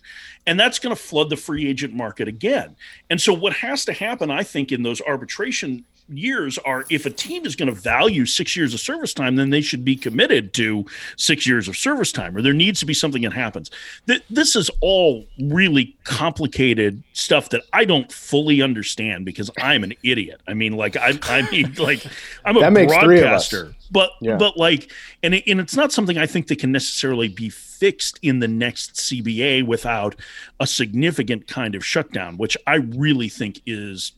[0.47, 2.75] And that's going to flood the free agent market again.
[3.09, 7.09] And so, what has to happen, I think, in those arbitration years are if a
[7.09, 10.53] team is going to value six years of service time, then they should be committed
[10.53, 10.85] to
[11.17, 13.71] six years of service time, or there needs to be something that happens.
[14.07, 19.93] Th- this is all really complicated stuff that I don't fully understand because I'm an
[20.03, 20.41] idiot.
[20.47, 22.05] I mean, like I, I mean, like
[22.45, 24.37] I'm a broadcaster, but yeah.
[24.37, 24.91] but like,
[25.23, 28.47] and it, and it's not something I think that can necessarily be fixed in the
[28.47, 30.15] next CBA without
[30.59, 34.13] a significant kind of shutdown, which I really think is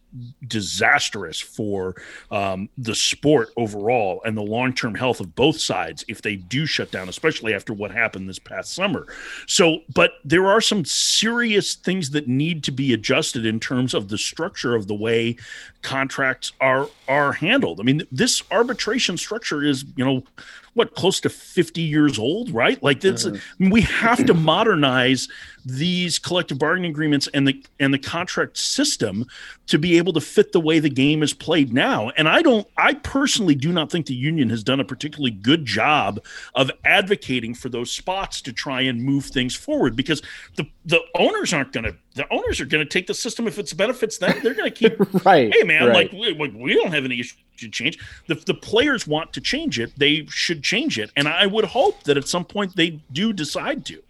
[0.47, 1.95] disastrous for
[2.31, 6.65] um, the sport overall and the long term health of both sides if they do
[6.65, 9.07] shut down, especially after what happened this past summer.
[9.47, 14.09] So, but there are some serious things that need to be adjusted in terms of
[14.09, 15.37] the structure of the way
[15.81, 17.79] contracts are are handled.
[17.79, 20.23] I mean, this arbitration structure is, you know,
[20.73, 22.81] what close to 50 years old, right?
[22.81, 23.69] Like this, mm-hmm.
[23.69, 25.27] we have to modernize
[25.65, 29.25] these collective bargaining agreements and the and the contract system
[29.67, 32.09] to be able to fit the way the game is played now.
[32.17, 35.65] And I don't I personally do not think the union has done a particularly good
[35.65, 36.23] job
[36.55, 40.21] of advocating for those spots to try and move things forward because
[40.55, 43.57] the the owners aren't going to the owners are going to take the system if
[43.57, 44.37] it benefits them.
[44.43, 45.53] They're going to keep right.
[45.53, 46.11] Hey man, right.
[46.11, 47.99] like we, we don't have any issue to change.
[48.27, 49.93] The the players want to change it.
[49.97, 53.85] They should change it, and I would hope that at some point they do decide
[53.85, 54.01] to.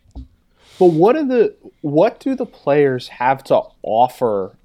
[0.80, 4.56] But what are the what do the players have to offer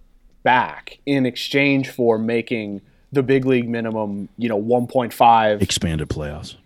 [0.42, 2.81] back in exchange for making
[3.12, 6.57] the big league minimum, you know, 1.5 expanded playoffs?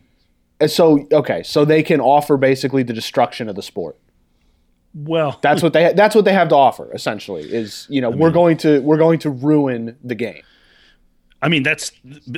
[0.60, 3.96] And so okay, so they can offer basically the destruction of the sport.
[4.94, 8.14] Well, that's what they that's what they have to offer essentially is, you know, I
[8.14, 10.42] we're going to we're going to ruin the game.
[11.42, 11.92] I mean, that's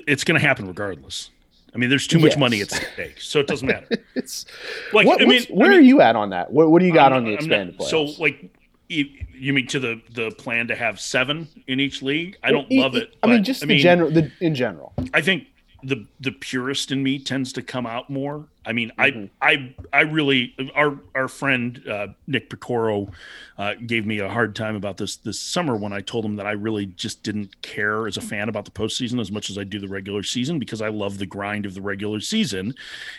[0.06, 1.30] it's going to happen regardless.
[1.74, 2.38] I mean, there's too much yes.
[2.38, 3.86] money at stake, so it doesn't matter.
[4.14, 4.44] it's
[4.92, 6.52] like what, I mean, where I mean, are you at on that?
[6.52, 8.50] What, what do you got I'm, on the expanded not, So, like,
[8.88, 12.36] you mean to the the plan to have seven in each league?
[12.42, 13.16] I don't love it.
[13.22, 14.10] I mean, just I mean, general.
[14.10, 15.46] The, in general, I think
[15.82, 18.46] the the purist in me tends to come out more.
[18.64, 19.26] I mean, mm-hmm.
[19.40, 23.12] I I I really our our friend uh, Nick Piecoro
[23.58, 26.46] uh, gave me a hard time about this this summer when I told him that
[26.46, 29.64] I really just didn't care as a fan about the postseason as much as I
[29.64, 32.74] do the regular season because I love the grind of the regular season.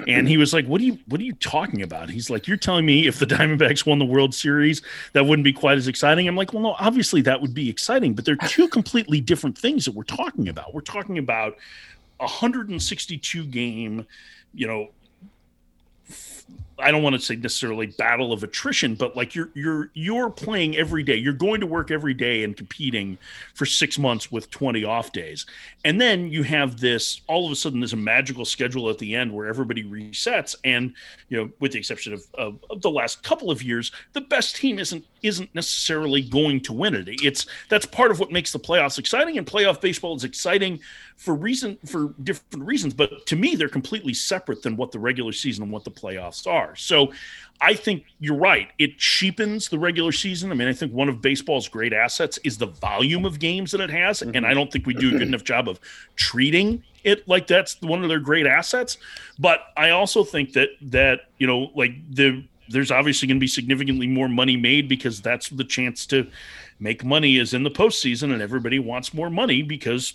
[0.07, 2.57] And he was like, "What are you What are you talking about?" He's like, "You're
[2.57, 6.27] telling me if the Diamondbacks won the World Series, that wouldn't be quite as exciting."
[6.27, 9.83] I'm like, "Well, no, obviously that would be exciting, but they're two completely different things
[9.85, 10.73] that we're talking about.
[10.73, 11.57] We're talking about."
[12.17, 14.05] 162 game,
[14.53, 14.89] you know,
[16.79, 20.75] I don't want to say necessarily battle of attrition, but like you're you're you're playing
[20.75, 21.15] every day.
[21.15, 23.17] You're going to work every day and competing
[23.53, 25.45] for six months with 20 off days.
[25.85, 29.15] And then you have this all of a sudden there's a magical schedule at the
[29.15, 30.55] end where everybody resets.
[30.63, 30.93] And
[31.29, 34.55] you know, with the exception of, of, of the last couple of years, the best
[34.55, 37.07] team isn't isn't necessarily going to win it.
[37.07, 40.79] It's that's part of what makes the playoffs exciting, and playoff baseball is exciting
[41.15, 42.93] for reason for different reasons.
[42.93, 46.45] But to me, they're completely separate than what the regular season and what the playoffs
[46.45, 46.75] are.
[46.75, 47.13] So
[47.61, 48.69] I think you're right.
[48.77, 50.51] It cheapens the regular season.
[50.51, 53.81] I mean, I think one of baseball's great assets is the volume of games that
[53.81, 54.35] it has, mm-hmm.
[54.35, 55.79] and I don't think we do a good enough job of
[56.15, 58.97] treating it like that's one of their great assets.
[59.37, 63.47] But I also think that that you know, like the there's obviously going to be
[63.47, 66.27] significantly more money made because that's the chance to
[66.79, 70.13] make money is in the postseason, and everybody wants more money because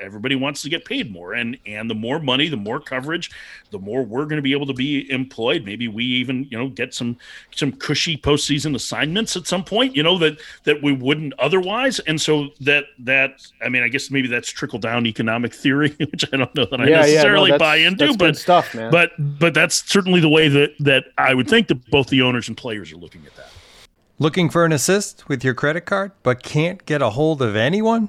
[0.00, 1.34] everybody wants to get paid more.
[1.34, 3.30] And and the more money the more coverage
[3.70, 5.64] the more we're going to be able to be employed.
[5.64, 7.16] Maybe we even you know get some
[7.54, 11.98] some cushy postseason assignments at some point you know that that we wouldn't otherwise.
[12.00, 16.24] And so that that i mean i guess maybe that's trickle down economic theory which
[16.32, 18.90] i don't know that i necessarily yeah, no, buy into but stuff man.
[18.90, 22.48] but but that's certainly the way that that i would think that both the owners
[22.48, 23.48] and players are looking at that.
[24.18, 28.08] Looking for an assist with your credit card but can't get a hold of anyone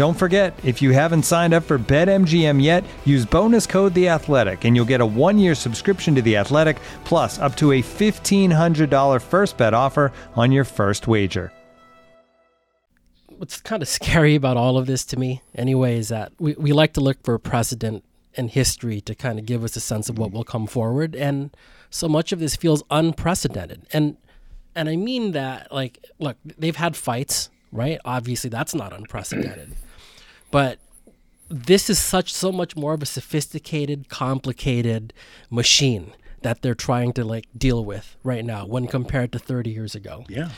[0.00, 4.64] Don't forget, if you haven't signed up for BetMGM yet, use bonus code The Athletic,
[4.64, 9.58] and you'll get a one-year subscription to The Athletic, plus up to a $1,500 first
[9.58, 11.52] bet offer on your first wager.
[13.36, 16.72] What's kind of scary about all of this to me, anyway, is that we, we
[16.72, 18.02] like to look for precedent
[18.38, 21.54] and history to kind of give us a sense of what will come forward, and
[21.90, 23.82] so much of this feels unprecedented.
[23.92, 24.16] And
[24.74, 27.98] and I mean that, like, look, they've had fights, right?
[28.06, 29.74] Obviously, that's not unprecedented.
[30.50, 30.78] But
[31.48, 35.12] this is such so much more of a sophisticated, complicated
[35.50, 39.94] machine that they're trying to like deal with right now when compared to 30 years
[39.94, 40.24] ago.
[40.28, 40.50] Yeah.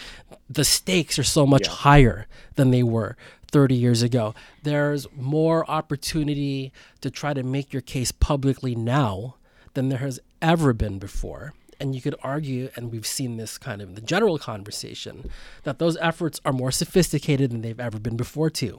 [0.49, 1.75] The stakes are so much yeah.
[1.75, 3.17] higher than they were
[3.51, 4.35] 30 years ago.
[4.63, 9.37] There's more opportunity to try to make your case publicly now
[9.75, 13.83] than there has ever been before and you could argue, and we've seen this kind
[13.83, 15.29] of in the general conversation,
[15.65, 18.79] that those efforts are more sophisticated than they've ever been before too.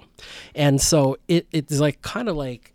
[0.56, 2.74] And so it, it's like kind of like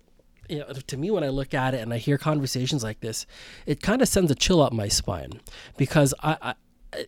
[0.48, 3.26] you know, to me, when I look at it and I hear conversations like this,
[3.66, 5.40] it kind of sends a chill up my spine
[5.76, 6.54] because I, I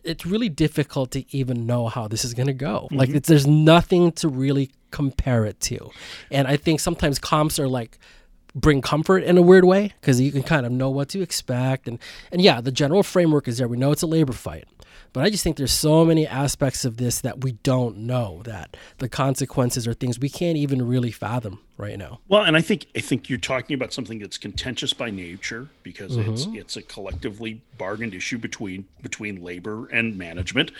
[0.03, 2.87] it's really difficult to even know how this is going to go.
[2.91, 2.97] Mm-hmm.
[2.97, 5.89] Like, there's nothing to really compare it to,
[6.29, 7.97] and I think sometimes comps are like
[8.53, 11.87] bring comfort in a weird way because you can kind of know what to expect.
[11.87, 11.99] And
[12.31, 13.67] and yeah the general framework is there.
[13.67, 14.65] We know it's a labor fight
[15.13, 18.75] but i just think there's so many aspects of this that we don't know that
[18.97, 22.85] the consequences are things we can't even really fathom right now well and i think
[22.95, 26.31] i think you're talking about something that's contentious by nature because mm-hmm.
[26.31, 30.71] it's it's a collectively bargained issue between between labor and management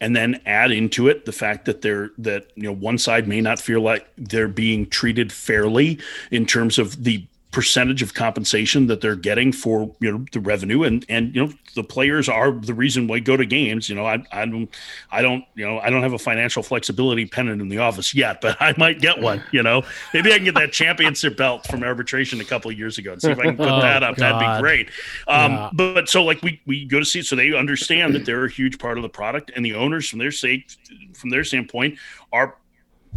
[0.00, 3.40] and then add into it the fact that they're that you know one side may
[3.40, 5.98] not feel like they're being treated fairly
[6.30, 10.82] in terms of the percentage of compensation that they're getting for you know the revenue
[10.82, 14.04] and and you know the players are the reason why go to games you know
[14.04, 14.68] I, I don't
[15.12, 18.40] I don't you know I don't have a financial flexibility pennant in the office yet
[18.40, 21.84] but I might get one you know maybe I can get that championship belt from
[21.84, 24.16] arbitration a couple of years ago and see if I can put oh, that up
[24.16, 24.40] God.
[24.40, 24.88] that'd be great
[25.28, 25.70] um, yeah.
[25.72, 28.50] but, but so like we we go to see so they understand that they're a
[28.50, 30.76] huge part of the product and the owners from their sake
[31.14, 31.96] from their standpoint
[32.32, 32.56] are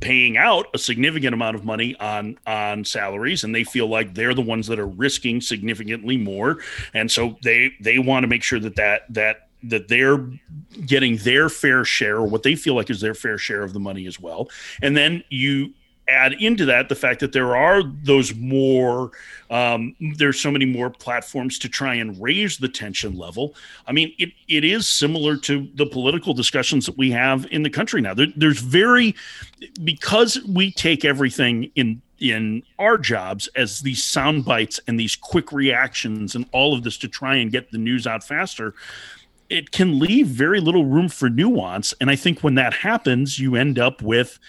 [0.02, 4.34] paying out a significant amount of money on on salaries and they feel like they're
[4.34, 6.58] the ones that are risking significantly more.
[6.94, 10.28] And so they they want to make sure that that that that they're
[10.86, 13.80] getting their fair share or what they feel like is their fair share of the
[13.80, 14.50] money as well.
[14.82, 15.74] And then you
[16.08, 19.12] add into that the fact that there are those more
[19.52, 23.54] um, there's so many more platforms to try and raise the tension level.
[23.86, 27.70] I mean it, it is similar to the political discussions that we have in the
[27.70, 28.14] country now.
[28.14, 29.14] There, there's very
[29.84, 35.52] because we take everything in in our jobs as these sound bites and these quick
[35.52, 38.74] reactions and all of this to try and get the news out faster
[39.50, 41.94] it can leave very little room for nuance.
[42.00, 44.40] And i think when that happens you end up with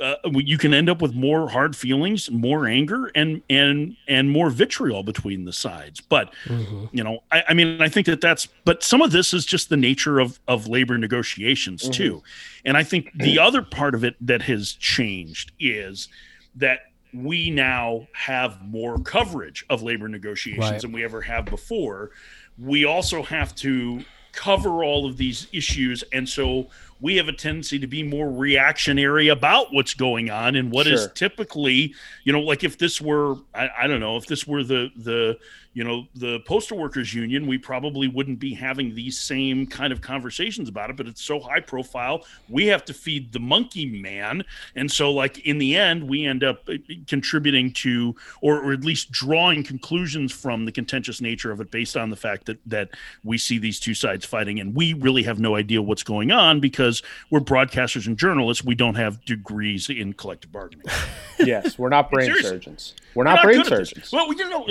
[0.00, 4.50] uh, you can end up with more hard feelings, more anger, and and and more
[4.50, 6.00] vitriol between the sides.
[6.00, 6.86] But mm-hmm.
[6.92, 8.46] you know, I, I, mean, I think that that's.
[8.64, 11.92] But some of this is just the nature of of labor negotiations mm-hmm.
[11.92, 12.22] too,
[12.64, 16.08] and I think the other part of it that has changed is
[16.56, 16.80] that
[17.12, 20.80] we now have more coverage of labor negotiations right.
[20.80, 22.10] than we ever have before.
[22.58, 24.04] We also have to
[24.36, 26.68] cover all of these issues, and so
[27.00, 30.94] we have a tendency to be more reactionary about what's going on and what sure.
[30.94, 34.62] is typically, you know, like if this were, I, I, don't know, if this were
[34.62, 35.38] the the
[35.76, 40.00] you know the postal workers union we probably wouldn't be having these same kind of
[40.00, 42.24] conversations about it but it's so high profile.
[42.48, 44.42] We have to feed the monkey man.
[44.74, 46.76] And so like in the end we end up uh,
[47.06, 51.94] contributing to or, or at least drawing conclusions from the contentious nature of it based
[51.94, 52.88] on the fact that that
[53.22, 56.60] we see these two sides fighting and we really have no idea what's going on
[56.60, 60.86] because we're broadcasters and journalists we don't have degrees in collective bargaining
[61.38, 64.66] yes we're not brain surgeons we're not, we're not brain surgeons well you know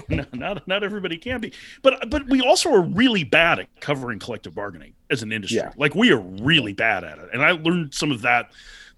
[0.32, 1.52] not not everybody can be.
[1.82, 5.58] But but we also are really bad at covering collective bargaining as an industry.
[5.58, 5.72] Yeah.
[5.76, 7.28] Like we are really bad at it.
[7.32, 8.50] And I learned some of that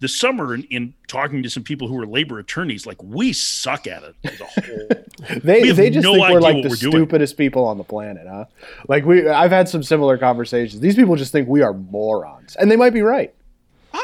[0.04, 3.86] this summer in, in, talking to some people who are labor attorneys, like we suck
[3.86, 4.14] at it.
[4.22, 7.48] The they they just no think we're like the we're stupidest doing.
[7.48, 8.44] people on the planet, huh?
[8.86, 10.80] Like we, I've had some similar conversations.
[10.80, 13.34] These people just think we are morons, and they might be right.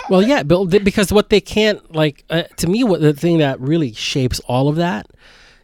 [0.08, 3.60] Well, yeah, but because what they can't like uh, to me, what the thing that
[3.60, 5.06] really shapes all of that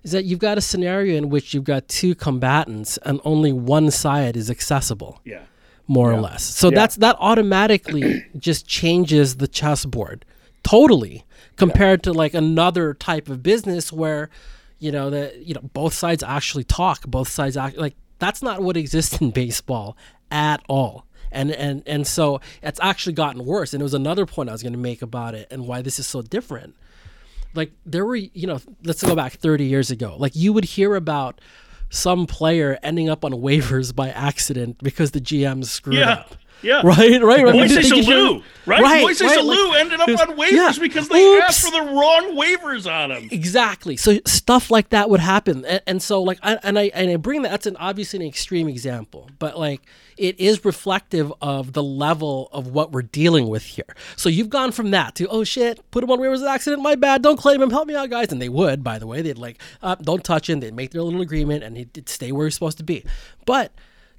[0.02, 3.90] is that you've got a scenario in which you've got two combatants and only one
[3.90, 5.20] side is accessible.
[5.24, 5.40] Yeah.
[5.88, 6.18] More yeah.
[6.18, 6.42] or less.
[6.42, 6.74] So yeah.
[6.74, 10.24] that's that automatically just changes the chessboard
[10.62, 11.24] totally
[11.56, 12.12] compared yeah.
[12.12, 14.28] to like another type of business where
[14.78, 18.60] you know that you know both sides actually talk, both sides act like that's not
[18.62, 19.96] what exists in baseball
[20.30, 21.06] at all.
[21.30, 23.72] And and and so it's actually gotten worse.
[23.72, 25.98] And it was another point I was going to make about it and why this
[25.98, 26.74] is so different
[27.56, 30.94] like there were you know let's go back 30 years ago like you would hear
[30.94, 31.40] about
[31.90, 36.10] some player ending up on waivers by accident because the GM screwed yeah.
[36.12, 36.34] up.
[36.62, 36.80] Yeah.
[36.84, 37.54] Right, right, right.
[37.54, 38.82] Moises Alou, right?
[38.82, 40.72] right Moises right, Alou like, ended up on waivers yeah.
[40.80, 41.44] because they Oops.
[41.44, 43.28] asked for the wrong waivers on him.
[43.30, 43.96] Exactly.
[43.96, 47.16] So stuff like that would happen, and, and so like, I, and I and I
[47.16, 47.50] bring that.
[47.50, 49.82] That's an obviously an extreme example, but like
[50.16, 53.94] it is reflective of the level of what we're dealing with here.
[54.16, 57.22] So you've gone from that to oh shit, put him on waivers accident, my bad,
[57.22, 58.82] don't claim him, help me out, guys, and they would.
[58.82, 60.60] By the way, they'd like uh, don't touch him.
[60.60, 63.04] They'd make their little agreement, and he'd stay where he's supposed to be,
[63.44, 63.72] but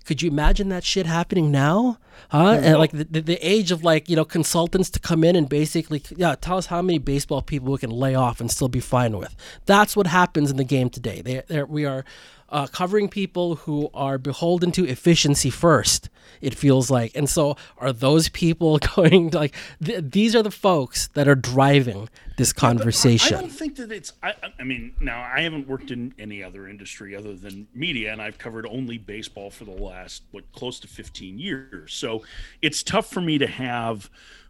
[0.08, 1.98] could you imagine that shit happening now?
[2.30, 2.60] Huh?
[2.64, 5.50] And like the, the, the, age of like, you know, consultants to come in and
[5.50, 8.80] basically, yeah, tell us how many baseball people we can lay off and still be
[8.80, 9.36] fine with.
[9.66, 11.22] That's what happens in the game today.
[11.22, 12.06] They, they we are
[12.50, 16.10] uh, covering people who are beholden to efficiency first.
[16.42, 19.56] It feels like, and so are those people going to, like?
[19.84, 23.36] Th- these are the folks that are driving this conversation.
[23.36, 24.14] I, I don't think that it's.
[24.22, 28.22] I, I mean, now I haven't worked in any other industry other than media, and
[28.22, 31.94] I've covered only baseball for the last what close to fifteen years.
[31.94, 32.24] So
[32.62, 34.10] it's tough for me to have.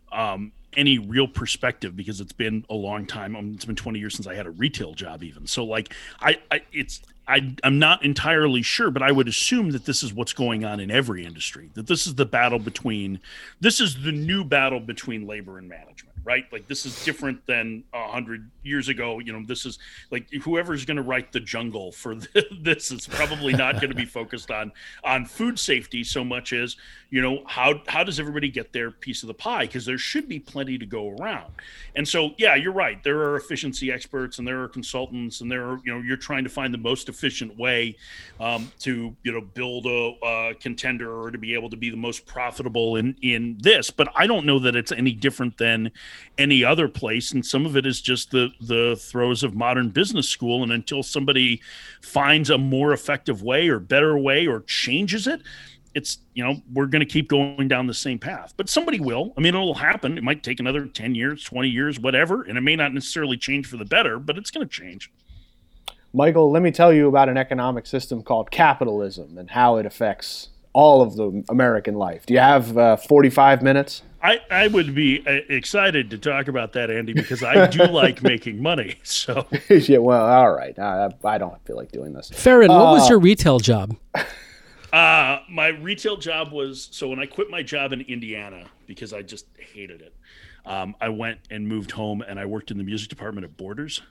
[0.09, 3.35] Um, any real perspective because it's been a long time.
[3.35, 5.47] Um, it's been 20 years since I had a retail job, even.
[5.47, 9.85] So, like, I, I it's I, am not entirely sure, but I would assume that
[9.85, 11.69] this is what's going on in every industry.
[11.73, 13.19] That this is the battle between,
[13.59, 16.43] this is the new battle between labor and management right?
[16.51, 19.19] Like this is different than a hundred years ago.
[19.19, 19.79] You know, this is
[20.11, 22.15] like whoever's going to write the jungle for
[22.61, 24.73] this is probably not going to be focused on
[25.05, 26.75] on food safety so much as
[27.09, 30.27] you know how how does everybody get their piece of the pie because there should
[30.27, 31.53] be plenty to go around.
[31.95, 33.01] And so yeah, you're right.
[33.01, 36.43] There are efficiency experts and there are consultants and there are you know you're trying
[36.43, 37.95] to find the most efficient way
[38.41, 41.95] um, to you know build a, a contender or to be able to be the
[41.95, 43.89] most profitable in in this.
[43.89, 45.91] But I don't know that it's any different than
[46.37, 50.29] any other place and some of it is just the the throes of modern business
[50.29, 51.61] school and until somebody
[52.01, 55.41] finds a more effective way or better way or changes it
[55.97, 58.53] it's you know we're going to keep going down the same path.
[58.55, 59.33] But somebody will.
[59.35, 60.15] I mean it'll happen.
[60.15, 63.65] It might take another 10 years 20 years whatever and it may not necessarily change
[63.65, 65.11] for the better but it's going to change.
[66.13, 70.49] Michael let me tell you about an economic system called capitalism and how it affects
[70.77, 75.23] all of the american life do you have uh, 45 minutes I, I would be
[75.25, 78.95] uh, excited to talk about that, Andy, because I do like making money.
[79.03, 80.77] So yeah, well, all right.
[80.77, 82.31] I, I don't feel like doing this.
[82.31, 83.95] Ferrin, uh, what was uh, your retail job?
[84.93, 89.21] Uh, my retail job was so when I quit my job in Indiana because I
[89.21, 90.15] just hated it.
[90.65, 94.01] Um, I went and moved home, and I worked in the music department at Borders.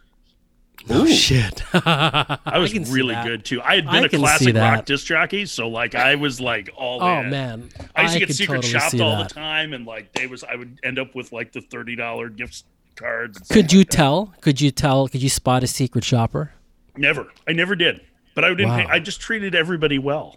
[0.88, 1.62] Oh shit!
[1.74, 3.60] I was I really good too.
[3.62, 7.02] I had been I a classic rock disc jockey, so like I was like all.
[7.02, 7.30] Oh in.
[7.30, 7.68] man!
[7.94, 9.28] I used to get secret totally shopped all that.
[9.28, 12.28] the time, and like they was I would end up with like the thirty dollar
[12.28, 12.64] gift
[12.94, 13.38] cards.
[13.48, 14.34] Could you like tell?
[14.40, 15.08] Could you tell?
[15.08, 16.52] Could you spot a secret shopper?
[16.96, 17.26] Never.
[17.48, 18.00] I never did.
[18.34, 18.68] But I didn't.
[18.68, 18.76] Wow.
[18.76, 20.36] Pay, I just treated everybody well,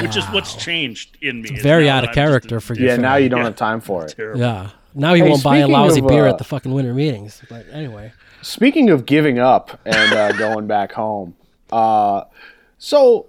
[0.00, 1.50] which is what's changed in me.
[1.54, 2.86] is Very out of I'm character a- for you.
[2.86, 3.44] Yeah, now you don't Yeah.
[3.46, 4.14] have time for it.
[4.16, 4.40] terrible.
[4.40, 4.70] Yeah.
[4.96, 7.42] Now you Hey, won't buy a lousy of, beer uh, at the fucking winter meetings.
[7.48, 8.12] But anyway,
[8.44, 11.34] Speaking of giving up and uh, going back home,
[11.72, 12.24] uh,
[12.78, 13.26] so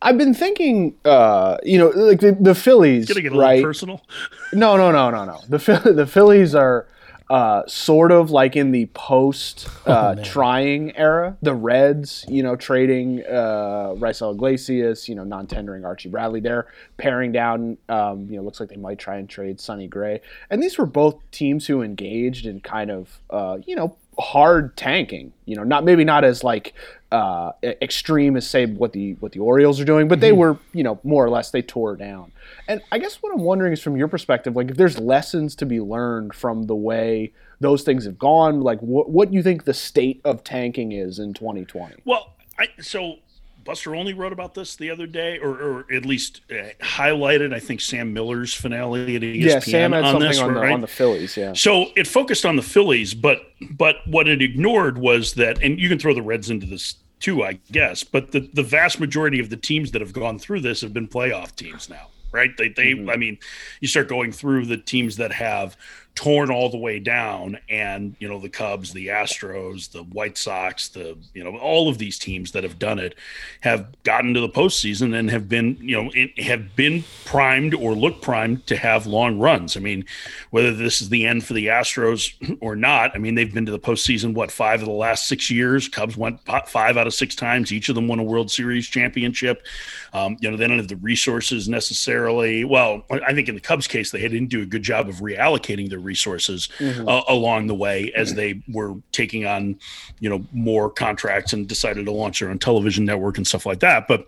[0.00, 3.62] I've been thinking, uh, you know, like the, the Phillies, Gonna get a little right?
[3.62, 4.02] personal.
[4.54, 5.40] No, no, no, no, no.
[5.48, 6.86] The the Phillies are
[7.30, 10.24] uh, sort of like in the post uh, man.
[10.24, 11.38] trying era.
[11.40, 16.40] The Reds, you know, trading uh, Raisel Iglesias, you know, non-tendering Archie Bradley.
[16.40, 16.66] They're
[16.98, 17.78] paring down.
[17.88, 20.20] Um, you know, looks like they might try and trade Sonny Gray.
[20.50, 25.32] And these were both teams who engaged in kind of, uh, you know, hard tanking.
[25.46, 26.74] You know, not maybe not as like
[27.10, 30.82] uh, extreme as say what the what the Orioles are doing, but they were, you
[30.82, 32.32] know, more or less they tore down.
[32.66, 35.66] And I guess what I'm wondering is from your perspective, like if there's lessons to
[35.66, 39.74] be learned from the way those things have gone, like what what you think the
[39.74, 41.96] state of tanking is in 2020.
[42.04, 43.16] Well, I so
[43.64, 47.54] Buster Olney wrote about this the other day, or, or at least uh, highlighted.
[47.54, 50.60] I think Sam Miller's finale at ESPN yeah, Sam had on something this, on the
[50.60, 50.72] right?
[50.72, 51.36] on the Phillies.
[51.36, 55.78] Yeah, So it focused on the Phillies, but but what it ignored was that, and
[55.78, 58.04] you can throw the Reds into this too, I guess.
[58.04, 61.08] But the the vast majority of the teams that have gone through this have been
[61.08, 62.50] playoff teams now, right?
[62.56, 63.10] They they, Mm-hmm.
[63.10, 63.38] I mean,
[63.80, 65.76] you start going through the teams that have
[66.14, 70.88] torn all the way down, and you know the Cubs, the Astros, the White Sox,
[70.88, 73.14] the you know all of these teams that have done it
[73.60, 77.94] have gotten to the postseason and have been you know it, have been primed or
[77.94, 79.76] look primed to have long runs.
[79.76, 80.04] I mean,
[80.50, 83.72] whether this is the end for the Astros or not, I mean they've been to
[83.72, 85.88] the postseason what five of the last six years.
[85.88, 87.72] Cubs went five out of six times.
[87.72, 89.64] Each of them won a World Series championship.
[90.12, 92.64] Um, you know they don't have the resources necessarily.
[92.64, 95.88] Well, I think in the Cubs case they didn't do a good job of reallocating
[95.88, 99.78] their resources uh, along the way as they were taking on
[100.20, 103.80] you know more contracts and decided to launch their own television network and stuff like
[103.80, 104.06] that.
[104.06, 104.26] But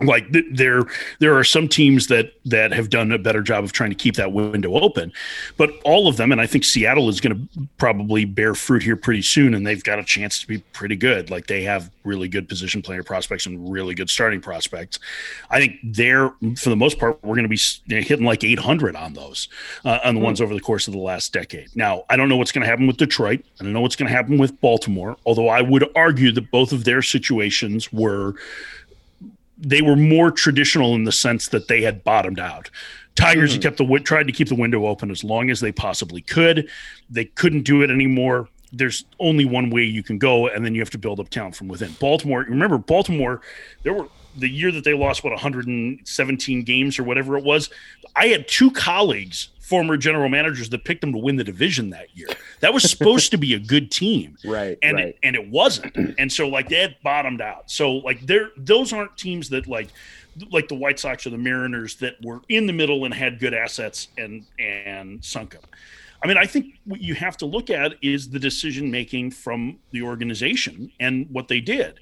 [0.00, 0.82] like th- there
[1.18, 4.16] there are some teams that that have done a better job of trying to keep
[4.16, 5.12] that window open
[5.56, 8.96] but all of them and i think seattle is going to probably bear fruit here
[8.96, 11.30] pretty soon and they've got a chance to be pretty good.
[11.30, 14.98] Like they have really good position player prospects and really good starting prospects.
[15.50, 18.44] I think they're for the most part we're going to be you know, hitting like
[18.44, 19.48] 800 on those
[19.84, 21.68] uh, on the ones over the course of the last decade.
[21.74, 23.44] Now i don't know what's going to happen with detroit.
[23.60, 26.72] I don't know what's going to happen with baltimore although i would argue that both
[26.72, 28.34] of their situations were
[29.62, 32.68] they were more traditional in the sense that they had bottomed out.
[33.14, 36.22] Tigers had kept the tried to keep the window open as long as they possibly
[36.22, 36.68] could.
[37.10, 38.48] They couldn't do it anymore.
[38.72, 41.54] There's only one way you can go, and then you have to build up talent
[41.54, 41.92] from within.
[42.00, 43.42] Baltimore, remember Baltimore?
[43.82, 47.68] There were the year that they lost what 117 games or whatever it was.
[48.16, 52.14] I had two colleagues, former general managers, that picked them to win the division that
[52.14, 52.28] year.
[52.60, 54.36] That was supposed to be a good team.
[54.44, 55.06] Right, and right.
[55.08, 56.14] it, and it wasn't.
[56.18, 57.70] And so like they had bottomed out.
[57.70, 59.88] So like they're those aren't teams that like
[60.50, 63.54] like the white sox or the mariners that were in the middle and had good
[63.54, 65.62] assets and and sunk them.
[66.22, 69.78] I mean i think what you have to look at is the decision making from
[69.90, 71.98] the organization and what they did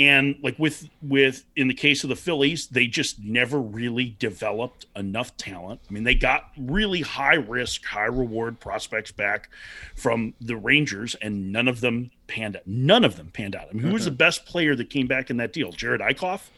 [0.00, 4.86] and like with with in the case of the phillies they just never really developed
[4.96, 5.80] enough talent.
[5.88, 9.50] I mean they got really high risk high reward prospects back
[9.94, 12.66] from the rangers and none of them panned out.
[12.66, 13.68] None of them panned out.
[13.70, 15.70] I mean who was the best player that came back in that deal?
[15.70, 16.48] Jerad Eickhoff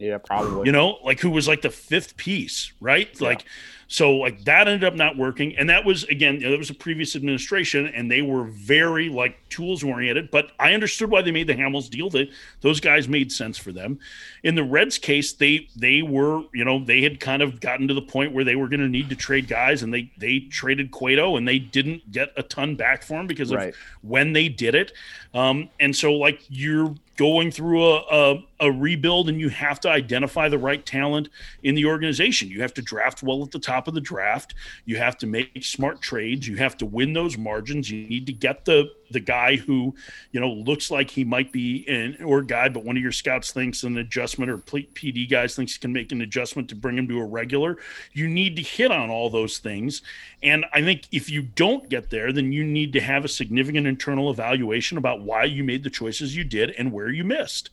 [0.00, 0.66] yeah, probably.
[0.66, 3.44] you know like who was like the fifth piece right like
[3.86, 6.70] so like that ended up not working and that was again you know, that was
[6.70, 11.30] a previous administration and they were very like tools oriented but i understood why they
[11.32, 12.28] made the hamels deal that
[12.62, 13.98] those guys made sense for them
[14.42, 17.94] in the reds case they they were you know they had kind of gotten to
[17.94, 20.90] the point where they were going to need to trade guys and they they traded
[20.92, 23.74] cueto and they didn't get a ton back for him because of Right.
[24.02, 24.92] when they did it
[25.34, 29.90] um and so like you're going through a, a, a rebuild and you have to
[29.90, 31.28] identify the right talent
[31.62, 32.48] in the organization.
[32.48, 34.54] You have to draft well at the top of the draft.
[34.86, 36.48] You have to make smart trades.
[36.48, 37.90] You have to win those margins.
[37.90, 39.94] You need to get the the guy who,
[40.32, 43.52] you know, looks like he might be an or guy, but one of your scouts
[43.52, 47.08] thinks an adjustment or PD guys thinks he can make an adjustment to bring him
[47.08, 47.78] to a regular.
[48.12, 50.02] You need to hit on all those things.
[50.42, 53.86] And I think if you don't get there, then you need to have a significant
[53.86, 57.70] internal evaluation about why you made the choices you did and where you missed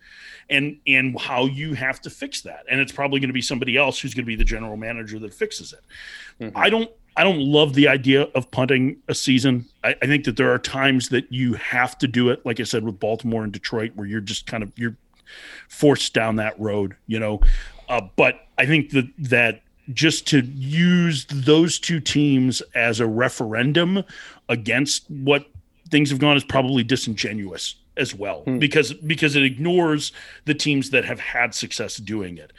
[0.50, 2.66] and and how you have to fix that.
[2.70, 5.20] And it's probably going to be somebody else who's going to be the general manager
[5.20, 6.44] that fixes it.
[6.44, 6.58] Mm-hmm.
[6.58, 9.66] I don't I don't love the idea of punting a season.
[9.84, 12.64] I, I think that there are times that you have to do it, like I
[12.64, 14.96] said with Baltimore and Detroit, where you're just kind of you're
[15.68, 17.42] forced down that road, you know.
[17.90, 19.64] Uh, but I think that that
[19.94, 24.04] just to use those two teams as a referendum
[24.48, 25.48] against what
[25.90, 28.60] things have gone is probably disingenuous as well hmm.
[28.60, 30.12] because because it ignores
[30.46, 32.54] the teams that have had success doing it.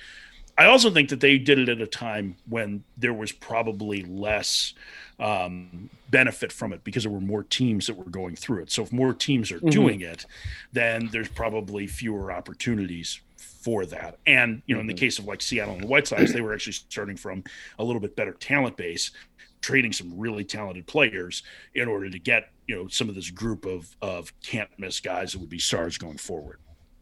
[0.59, 4.75] I also think that they did it at a time when there was probably less
[5.21, 8.73] um, benefit from it because there were more teams that were going through it.
[8.73, 9.69] So if more teams are mm-hmm.
[9.69, 10.27] doing it,
[10.73, 14.19] then there's probably fewer opportunities for that.
[14.27, 14.83] And you know, mm-hmm.
[14.83, 15.07] in the mm-hmm.
[15.07, 17.45] case of like Seattle and the White Sox, they were actually starting from
[17.79, 19.13] a little bit better talent base,
[19.61, 21.45] trading some really talented players
[21.77, 25.33] in order to get you know some of this group of of can't miss guys
[25.33, 26.59] that would be stars going forward.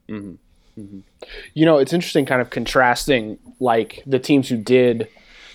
[0.08, 0.34] Mm-hmm.
[0.78, 1.00] Mm-hmm.
[1.54, 5.08] You know, it's interesting, kind of contrasting like the teams who did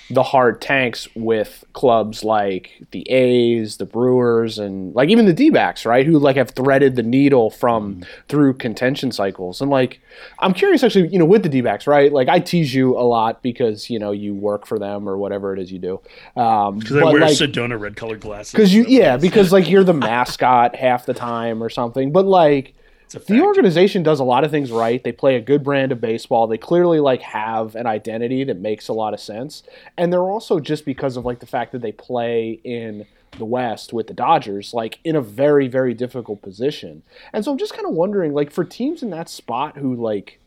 [0.09, 5.49] the hard tanks with clubs like the A's, the Brewers, and like even the D
[5.49, 6.05] backs, right?
[6.05, 8.07] Who like have threaded the needle from mm.
[8.27, 9.61] through contention cycles.
[9.61, 10.01] And like,
[10.39, 12.11] I'm curious actually, you know, with the D backs, right?
[12.11, 15.53] Like, I tease you a lot because, you know, you work for them or whatever
[15.53, 16.01] it is you do.
[16.35, 18.51] Um, because I wear like, Sedona red colored glasses.
[18.51, 22.11] Because you, yeah, because like you're the mascot half the time or something.
[22.11, 22.73] But like,
[23.19, 25.03] the organization does a lot of things right.
[25.03, 26.47] They play a good brand of baseball.
[26.47, 29.63] They clearly like have an identity that makes a lot of sense.
[29.97, 33.05] And they're also just because of like the fact that they play in
[33.37, 37.03] the West with the Dodgers, like in a very, very difficult position.
[37.33, 40.39] And so I'm just kind of wondering, like, for teams in that spot who like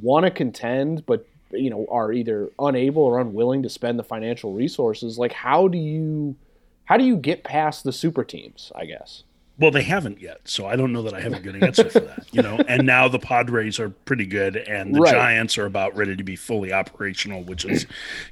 [0.00, 4.52] want to contend, but you know, are either unable or unwilling to spend the financial
[4.52, 6.36] resources, like how do you
[6.84, 9.22] how do you get past the super teams, I guess?
[9.60, 12.00] Well, they haven't yet, so I don't know that I have a good answer for
[12.00, 12.26] that.
[12.32, 15.12] You know, and now the Padres are pretty good, and the right.
[15.12, 17.86] Giants are about ready to be fully operational, which is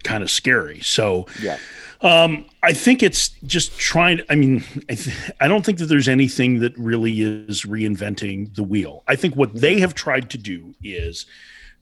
[0.05, 0.81] kind of scary.
[0.81, 1.59] So, yeah.
[2.01, 4.23] Um, I think it's just trying.
[4.31, 8.63] I mean, I, th- I don't think that there's anything that really is reinventing the
[8.63, 9.03] wheel.
[9.07, 11.27] I think what they have tried to do is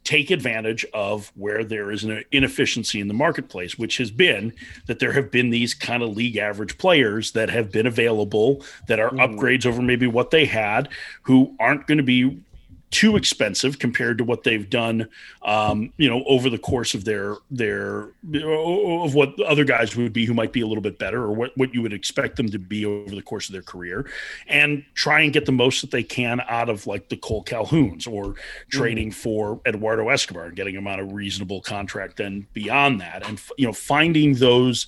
[0.06, 4.52] take advantage of where there is an inefficiency in the marketplace, which has been
[4.86, 9.00] that there have been these kind of league average players that have been available that
[9.00, 9.18] are mm.
[9.18, 10.88] upgrades over maybe what they had,
[11.22, 12.40] who aren't going to be
[12.90, 15.08] too expensive compared to what they've done,
[15.42, 20.24] um, you know, over the course of their their of what other guys would be
[20.24, 22.58] who might be a little bit better, or what what you would expect them to
[22.58, 24.08] be over the course of their career,
[24.46, 28.06] and try and get the most that they can out of like the Kole Calhouns
[28.06, 28.34] or
[28.70, 29.20] trading mm-hmm.
[29.20, 32.18] for Eduardo Escobar and getting him on a reasonable contract.
[32.18, 34.86] Then beyond that, and you know, finding those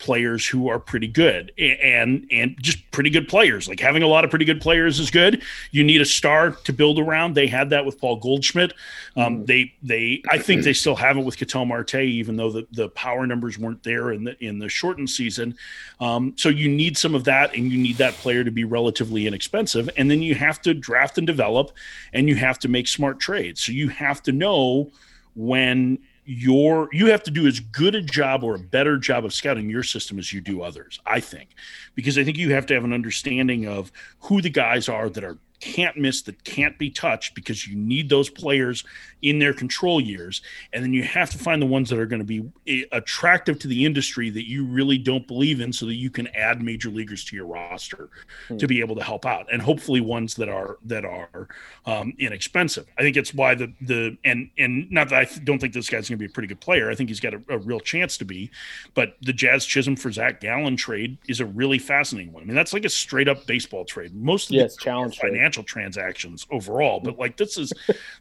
[0.00, 3.68] players who are pretty good and and just pretty good players.
[3.68, 5.42] Like having a lot of pretty good players is good.
[5.70, 7.34] You need a star to build around.
[7.34, 8.72] They had that with Paul Goldschmidt.
[9.16, 9.44] Um, mm-hmm.
[9.44, 12.88] They they I think they still have it with Ketel Marte, even though the, the
[12.88, 15.56] power numbers weren't there in the in the shortened season.
[16.00, 19.26] Um, so you need some of that, and you need that player to be relatively
[19.26, 19.88] inexpensive.
[19.96, 21.72] And then you have to draft and develop,
[22.12, 23.62] and you have to make smart trades.
[23.62, 24.90] So you have to know
[25.36, 29.32] when your you have to do as good a job or a better job of
[29.32, 31.50] scouting your system as you do others i think.
[31.94, 33.90] Because i think you have to have an understanding of
[34.20, 38.08] who the guys are that are can't miss that can't be touched because you need
[38.08, 38.84] those players
[39.22, 40.42] in their control years.
[40.72, 43.58] And then you have to find the ones that are going to be eh, attractive
[43.60, 46.88] to the industry that you really don't believe in so that you can add major
[46.88, 48.08] leaguers to your roster
[48.48, 48.56] hmm.
[48.56, 49.46] to be able to help out.
[49.52, 51.48] And hopefully ones that are that are
[51.86, 52.86] um, inexpensive.
[52.98, 56.08] I think it's why the the and and not that i don't think this guy's
[56.08, 56.90] going to be a pretty good player.
[56.90, 58.50] I think he's got a, a, real chance to be.
[58.94, 62.42] But the jazz chisholm for zach gallen trade is a really fascinating one.
[62.42, 64.14] I mean that's like a straight up baseball trade.
[64.14, 67.18] Most of the challenge financial financial transactions overall, but mm.
[67.18, 67.72] like this is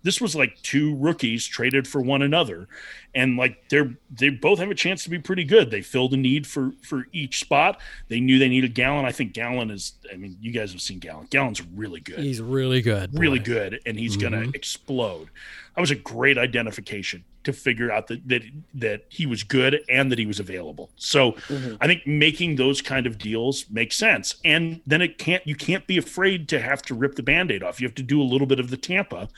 [0.03, 2.67] this was like two rookies traded for one another,
[3.15, 5.71] and like they're they both have a chance to be pretty good.
[5.71, 7.79] They filled a need for for each spot.
[8.07, 9.05] They knew they needed Gallen.
[9.05, 9.93] I think Gallen is.
[10.11, 11.27] I mean, you guys have seen Gallen.
[11.29, 12.19] Gallen's really good.
[12.19, 13.17] He's really good.
[13.17, 13.45] Really boy.
[13.45, 14.35] good, and he's mm-hmm.
[14.35, 15.29] gonna explode.
[15.75, 18.43] That was a great identification to figure out that that
[18.73, 20.89] that he was good and that he was available.
[20.97, 21.75] So mm-hmm.
[21.81, 24.35] I think making those kind of deals makes sense.
[24.43, 27.79] And then it can't you can't be afraid to have to rip the band-aid off.
[27.79, 29.29] You have to do a little bit of the Tampa.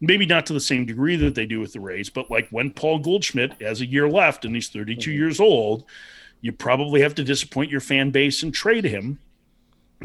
[0.00, 2.70] Maybe not to the same degree that they do with the Rays, but like when
[2.70, 5.18] Paul Goldschmidt has a year left and he's 32 mm-hmm.
[5.18, 5.84] years old,
[6.40, 9.18] you probably have to disappoint your fan base and trade him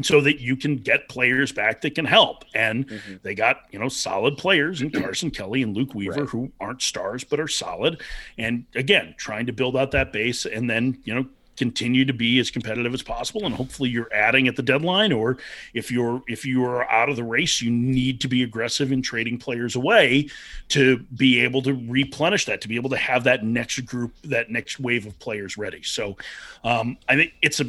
[0.02, 2.44] so that you can get players back that can help.
[2.54, 3.16] And mm-hmm.
[3.22, 6.28] they got, you know, solid players in Carson Kelly and Luke Weaver right.
[6.28, 8.00] who aren't stars but are solid.
[8.38, 11.26] And again, trying to build out that base and then, you know,
[11.60, 15.36] continue to be as competitive as possible and hopefully you're adding at the deadline or
[15.74, 19.02] if you're if you are out of the race you need to be aggressive in
[19.02, 20.26] trading players away
[20.68, 24.50] to be able to replenish that to be able to have that next group that
[24.50, 25.82] next wave of players ready.
[25.82, 26.16] So
[26.64, 27.66] um, i think it's a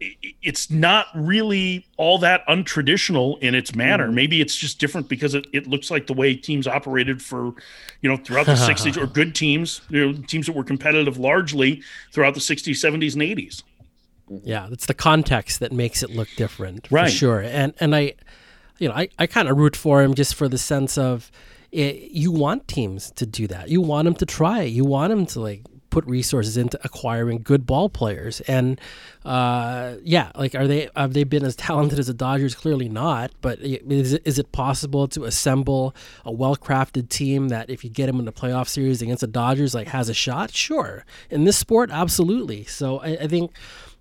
[0.00, 4.08] it's not really all that untraditional in its manner.
[4.08, 4.14] Mm.
[4.14, 7.52] Maybe it's just different because it, it looks like the way teams operated for,
[8.00, 11.82] you know, throughout the 60s or good teams, you know, teams that were competitive largely
[12.12, 13.62] throughout the 60s, 70s, and 80s.
[14.44, 17.10] Yeah, it's the context that makes it look different, right?
[17.10, 17.40] For sure.
[17.40, 18.12] And and I,
[18.78, 21.30] you know, I, I kind of root for him just for the sense of
[21.72, 23.70] it, you want teams to do that.
[23.70, 24.62] You want them to try.
[24.62, 28.40] You want them to like put resources into acquiring good ball players.
[28.42, 28.80] And
[29.24, 32.54] uh, yeah, like are they have they been as talented as the Dodgers?
[32.54, 33.32] Clearly not.
[33.40, 37.90] But is it, is it possible to assemble a well crafted team that if you
[37.90, 40.52] get them in the playoff series against the Dodgers, like has a shot?
[40.52, 41.04] Sure.
[41.30, 42.64] In this sport, absolutely.
[42.64, 43.52] So I, I think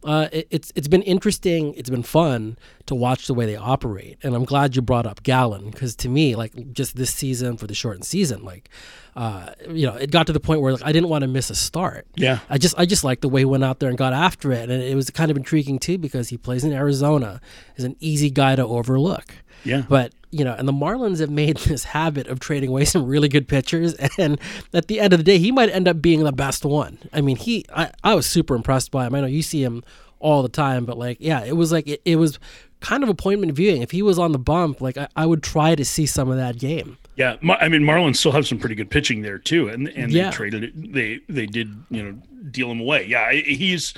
[0.08, 1.74] uh, it, it's it's been interesting.
[1.74, 5.22] It's been fun to watch the way they operate, and I'm glad you brought up
[5.22, 8.70] Gallen because to me, like just this season for the shortened season, like
[9.18, 11.49] uh, you know, it got to the point where like, I didn't want to miss
[11.49, 12.08] a start.
[12.16, 14.53] Yeah, I just I just like the way he went out there and got after
[14.53, 17.41] it, and it was kind of intriguing too because he plays in Arizona,
[17.76, 19.34] is an easy guy to overlook.
[19.64, 23.05] Yeah, but you know, and the Marlins have made this habit of trading away some
[23.05, 24.39] really good pitchers, and
[24.74, 26.97] at the end of the day, he might end up being the best one.
[27.14, 29.16] I mean, he, I, I was super impressed by him.
[29.16, 29.84] I know you see him
[30.20, 32.39] all the time, but like, yeah, it was like it, it was
[32.80, 33.82] kind of appointment viewing.
[33.82, 36.38] If he was on the bump, like I, I would try to see some of
[36.38, 36.97] that game.
[37.16, 40.30] Yeah, I mean Marlins still have some pretty good pitching there too, and and yeah.
[40.30, 40.93] they traded it.
[40.93, 42.12] They they did you know
[42.51, 43.08] deal him away.
[43.08, 43.93] Yeah, he's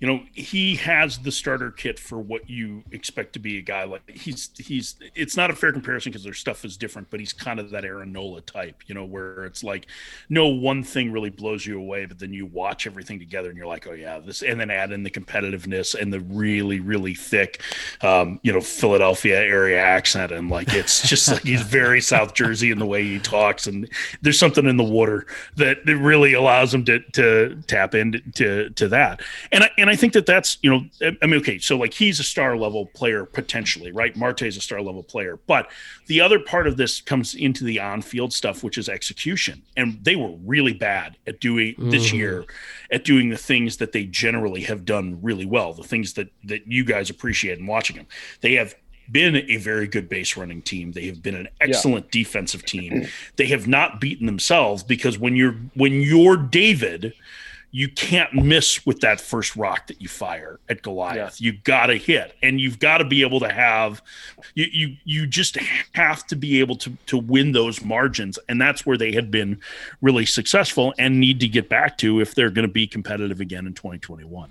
[0.00, 3.84] you know he has the starter kit for what you expect to be a guy
[3.84, 7.32] like he's he's it's not a fair comparison because their stuff is different but he's
[7.32, 9.86] kind of that Aaron Nola type you know where it's like
[10.28, 13.66] no one thing really blows you away but then you watch everything together and you're
[13.66, 17.62] like oh yeah this and then add in the competitiveness and the really really thick
[18.02, 22.70] um, you know Philadelphia area accent and like it's just like he's very South Jersey
[22.70, 23.88] in the way he talks and
[24.22, 25.26] there's something in the water
[25.56, 29.20] that, that really allows him to to tap into to that.
[29.52, 31.94] And I, and and I think that that's you know I mean okay so like
[31.94, 35.70] he's a star level player potentially right Marte is a star level player but
[36.08, 39.98] the other part of this comes into the on field stuff which is execution and
[40.04, 41.90] they were really bad at doing mm.
[41.90, 42.44] this year
[42.92, 46.66] at doing the things that they generally have done really well the things that that
[46.66, 48.06] you guys appreciate in watching them
[48.42, 48.74] they have
[49.10, 50.92] been a very good base running team.
[50.92, 52.22] They have been an excellent yeah.
[52.22, 53.06] defensive team.
[53.36, 57.14] They have not beaten themselves because when you're when you're David,
[57.70, 61.40] you can't miss with that first rock that you fire at Goliath.
[61.40, 61.46] Yeah.
[61.46, 64.02] You got to hit, and you've got to be able to have
[64.54, 65.58] you you you just
[65.92, 69.60] have to be able to to win those margins, and that's where they had been
[70.00, 73.66] really successful and need to get back to if they're going to be competitive again
[73.66, 74.50] in 2021.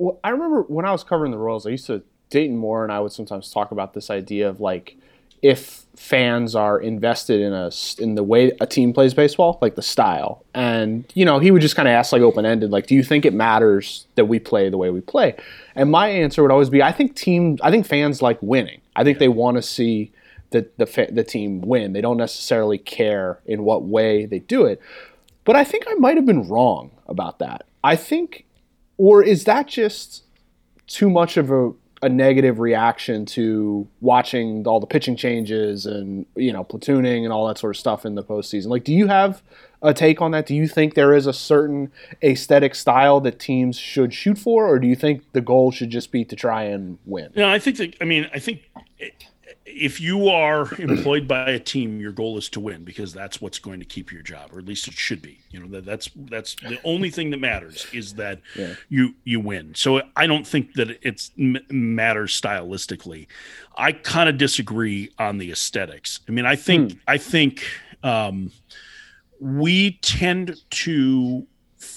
[0.00, 2.90] Well, I remember when I was covering the Royals, I used to Dayton Moore and
[2.90, 4.96] I would sometimes talk about this idea of like
[5.42, 9.82] if fans are invested in a in the way a team plays baseball, like the
[9.82, 12.94] style, and you know he would just kind of ask like open ended, like, do
[12.94, 15.36] you think it matters that we play the way we play?
[15.74, 18.80] And my answer would always be, I think team, I think fans like winning.
[18.96, 20.12] I think they want to see
[20.48, 21.92] the the, the team win.
[21.92, 24.80] They don't necessarily care in what way they do it.
[25.44, 27.66] But I think I might have been wrong about that.
[27.84, 28.46] I think,
[29.00, 30.24] or is that just
[30.86, 31.72] too much of a,
[32.02, 37.48] a negative reaction to watching all the pitching changes and you know platooning and all
[37.48, 38.66] that sort of stuff in the postseason?
[38.66, 39.42] Like, do you have
[39.80, 40.44] a take on that?
[40.44, 41.90] Do you think there is a certain
[42.22, 46.12] aesthetic style that teams should shoot for, or do you think the goal should just
[46.12, 47.32] be to try and win?
[47.34, 47.96] No, I think that.
[48.02, 48.70] I mean, I think.
[48.98, 49.14] It,
[49.66, 53.58] if you are employed by a team, your goal is to win because that's what's
[53.58, 55.38] going to keep your job, or at least it should be.
[55.50, 58.74] You know that that's that's the only thing that matters is that yeah.
[58.88, 59.74] you you win.
[59.74, 63.26] So I don't think that it's matters stylistically.
[63.76, 66.20] I kind of disagree on the aesthetics.
[66.28, 66.98] I mean, I think hmm.
[67.06, 67.64] I think
[68.02, 68.50] um,
[69.40, 71.46] we tend to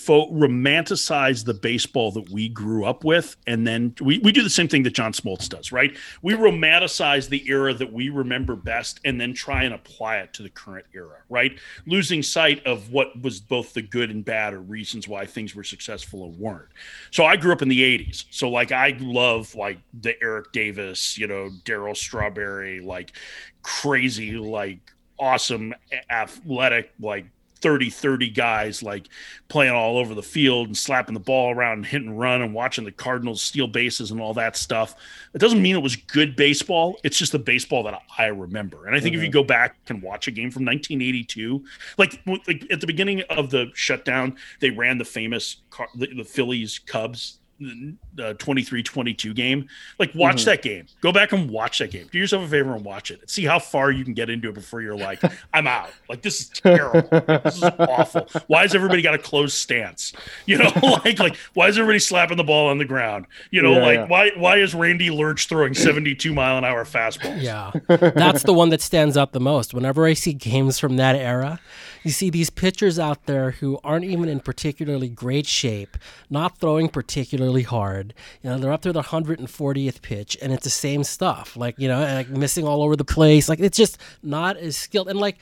[0.06, 4.50] fo- romanticize the baseball that we grew up with and then we, we do the
[4.50, 5.98] same thing that john smoltz does right?
[6.22, 10.44] We romanticize the era that we remember best and then try and apply it to
[10.44, 11.60] the current era right?
[11.86, 15.64] Losing sight of what was both the good and bad or reasons why things were
[15.64, 16.70] successful or weren't.
[17.12, 21.18] So i grew up in the 80s so like i love like the eric davis
[21.18, 23.14] you know Darryl Strawberry like
[23.62, 24.80] crazy like
[25.20, 25.74] awesome
[26.10, 27.26] athletic like
[27.64, 29.08] 30 30 guys like
[29.48, 32.54] playing all over the field and slapping the ball around and hit and run and
[32.54, 34.96] watching the cardinals steal bases and all that stuff.
[35.34, 37.00] It doesn't mean it was good baseball.
[37.04, 38.86] It's just the baseball that i remember.
[38.86, 39.24] And i think mm-hmm.
[39.24, 41.64] if you go back and watch a game from 1982
[41.98, 45.58] like, like at the beginning of the shutdown they ran the famous
[45.96, 49.68] the, the phillies cubs the 23-22 game
[50.00, 50.46] like watch mm-hmm.
[50.46, 50.86] that game.
[51.02, 52.08] Go back and watch that game.
[52.12, 53.30] Do yourself a favor and watch it.
[53.30, 55.22] See how far you can get into it before you're like
[55.54, 55.90] i'm out.
[56.10, 57.08] Like this is terrible.
[57.44, 58.28] This is awful.
[58.48, 60.14] Why has everybody got a closed stance?
[60.46, 60.72] You know
[61.06, 63.28] like like why is everybody slapping the ball on the ground?
[63.52, 64.08] You know yeah, like yeah.
[64.08, 67.42] why why is Randy Lerch throwing 72 mile an hour fastballs?
[67.42, 67.72] Yeah.
[67.88, 69.74] That's the one that stands out the most.
[69.74, 71.60] Whenever i see games from that era
[72.04, 75.98] you see these pitchers out there who aren't even in particularly great shape,
[76.30, 78.14] not throwing particularly hard.
[78.42, 81.56] You know, they're up to their 140th pitch, and it's the same stuff.
[81.56, 83.50] Like you know, like missing all over the place.
[83.50, 85.10] Like it's just not as skilled.
[85.10, 85.38] And like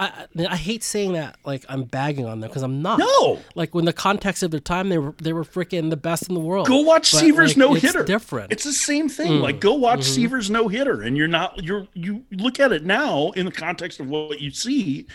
[0.00, 2.98] I, I hate saying that like I'm bagging on them because I'm not.
[2.98, 3.38] No.
[3.54, 6.34] Like when the context of their time, they were they were freaking the best in
[6.34, 6.66] the world.
[6.66, 8.02] Go watch but, Seaver's like, no hitter.
[8.02, 8.50] Different.
[8.50, 9.32] It's the same thing.
[9.32, 9.42] Mm.
[9.42, 10.14] Like go watch mm-hmm.
[10.14, 14.00] Seaver's no hitter, and you're not you're you look at it now in the context
[14.00, 15.06] of what you see,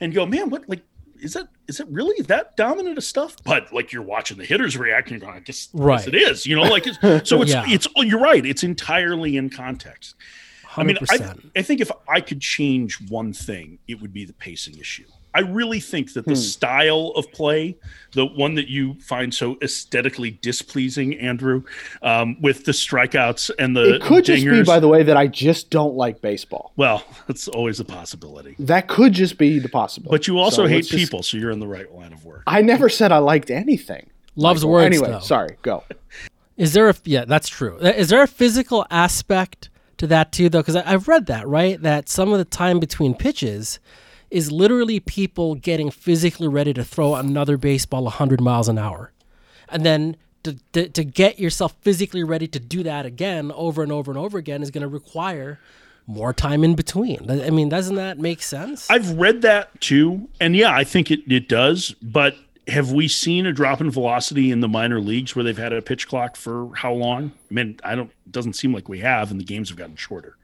[0.00, 0.82] and go, man, what like
[1.20, 3.36] is that is it really that dominant of stuff?
[3.44, 5.98] But like you're watching the hitters react, and you're going, I guess, right.
[5.98, 6.46] Yes, it is.
[6.46, 6.98] You know, like it's,
[7.28, 7.64] so it's yeah.
[7.66, 8.44] it's you're right.
[8.44, 10.14] It's entirely in context.
[10.64, 10.78] 100%.
[10.78, 14.32] I mean, I, I think if I could change one thing, it would be the
[14.32, 15.06] pacing issue.
[15.34, 16.36] I really think that the hmm.
[16.36, 17.76] style of play,
[18.12, 21.62] the one that you find so aesthetically displeasing, Andrew,
[22.02, 25.16] um, with the strikeouts and the it could dingers, just be, by the way, that
[25.16, 26.72] I just don't like baseball.
[26.76, 28.56] Well, that's always a possibility.
[28.58, 30.10] That could just be the possibility.
[30.10, 32.42] But you also so hate people, just, so you're in the right line of work.
[32.46, 34.10] I never said I liked anything.
[34.34, 34.86] Loves words.
[34.86, 35.20] Anyway, though.
[35.20, 35.56] sorry.
[35.62, 35.84] Go.
[36.56, 37.24] Is there a yeah?
[37.24, 37.78] That's true.
[37.78, 40.60] Is there a physical aspect to that too, though?
[40.60, 43.78] Because I've read that right that some of the time between pitches
[44.30, 49.12] is literally people getting physically ready to throw another baseball 100 miles an hour.
[49.68, 53.92] And then to, to, to get yourself physically ready to do that again over and
[53.92, 55.58] over and over again is going to require
[56.06, 57.30] more time in between.
[57.30, 58.90] I mean, doesn't that make sense?
[58.90, 60.28] I've read that too.
[60.40, 61.94] And yeah, I think it, it does.
[62.02, 62.36] But
[62.68, 65.82] have we seen a drop in velocity in the minor leagues where they've had a
[65.82, 67.32] pitch clock for how long?
[67.50, 70.36] I mean, I don't, doesn't seem like we have, and the games have gotten shorter.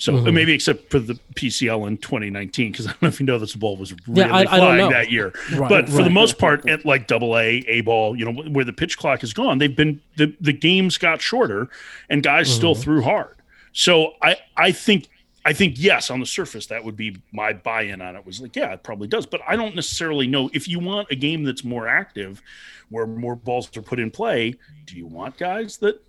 [0.00, 0.34] So mm-hmm.
[0.34, 3.54] maybe except for the PCL in 2019, because I don't know if you know this
[3.54, 5.34] ball was really yeah, I, flying I that year.
[5.52, 8.42] Right, but for right, the most part, at like Double A, A ball, you know,
[8.44, 11.68] where the pitch clock is gone, they've been the the games got shorter,
[12.08, 12.56] and guys mm-hmm.
[12.56, 13.36] still threw hard.
[13.74, 15.10] So I I think
[15.44, 18.24] I think yes, on the surface, that would be my buy-in on it.
[18.24, 21.14] Was like, yeah, it probably does, but I don't necessarily know if you want a
[21.14, 22.40] game that's more active,
[22.88, 24.54] where more balls are put in play.
[24.86, 26.02] Do you want guys that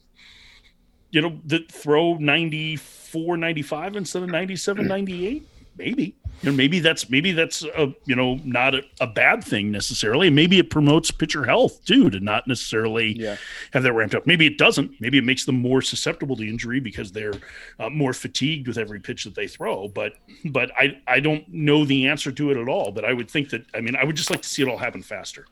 [1.11, 5.47] you know, that throw 94, 95 instead of 97, 98?
[5.77, 6.15] Maybe.
[6.41, 10.31] You know, maybe that's maybe that's a you know not a, a bad thing necessarily.
[10.31, 13.37] Maybe it promotes pitcher health too to not necessarily yeah.
[13.73, 14.25] have that ramped up.
[14.25, 14.99] Maybe it doesn't.
[14.99, 17.33] Maybe it makes them more susceptible to injury because they're
[17.79, 19.87] uh, more fatigued with every pitch that they throw.
[19.87, 20.13] But
[20.45, 22.91] but I I don't know the answer to it at all.
[22.91, 24.77] But I would think that I mean I would just like to see it all
[24.77, 25.45] happen faster.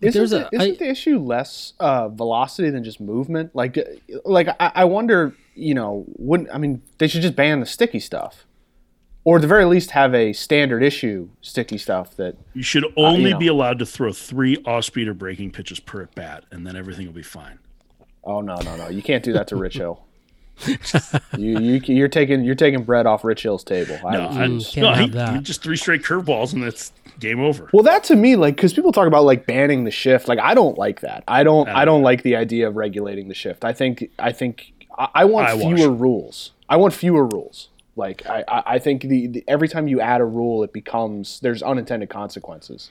[0.00, 3.54] Isn't, the, isn't I, the issue less uh, velocity than just movement?
[3.54, 3.82] Like, uh,
[4.24, 7.98] like I, I wonder, you know, wouldn't I mean they should just ban the sticky
[7.98, 8.46] stuff,
[9.24, 13.24] or at the very least have a standard issue sticky stuff that you should only
[13.24, 13.38] uh, you know.
[13.38, 16.76] be allowed to throw three off speed or breaking pitches per at bat, and then
[16.76, 17.58] everything will be fine.
[18.22, 18.88] Oh no, no, no!
[18.88, 20.04] You can't do that to Rich Hill.
[21.36, 23.98] you, you you're taking you're taking bread off Rich Hill's table.
[24.02, 27.68] No, I, I, no, he, just three straight curveballs and it's game over.
[27.72, 30.28] Well, that to me, like, because people talk about like banning the shift.
[30.28, 31.24] Like, I don't like that.
[31.28, 31.68] I don't.
[31.68, 33.64] I don't like the idea of regulating the shift.
[33.64, 34.10] I think.
[34.18, 34.72] I think.
[34.96, 36.00] I, I want I fewer wash.
[36.00, 36.50] rules.
[36.68, 37.68] I want fewer rules.
[37.96, 38.44] Like, I.
[38.48, 42.90] I think the, the, every time you add a rule, it becomes there's unintended consequences.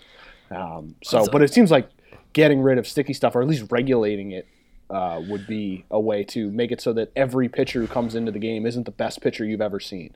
[0.49, 1.89] Um, so, but it seems like
[2.33, 4.47] getting rid of sticky stuff or at least regulating it
[4.89, 8.31] uh, would be a way to make it so that every pitcher who comes into
[8.31, 10.15] the game isn't the best pitcher you've ever seen.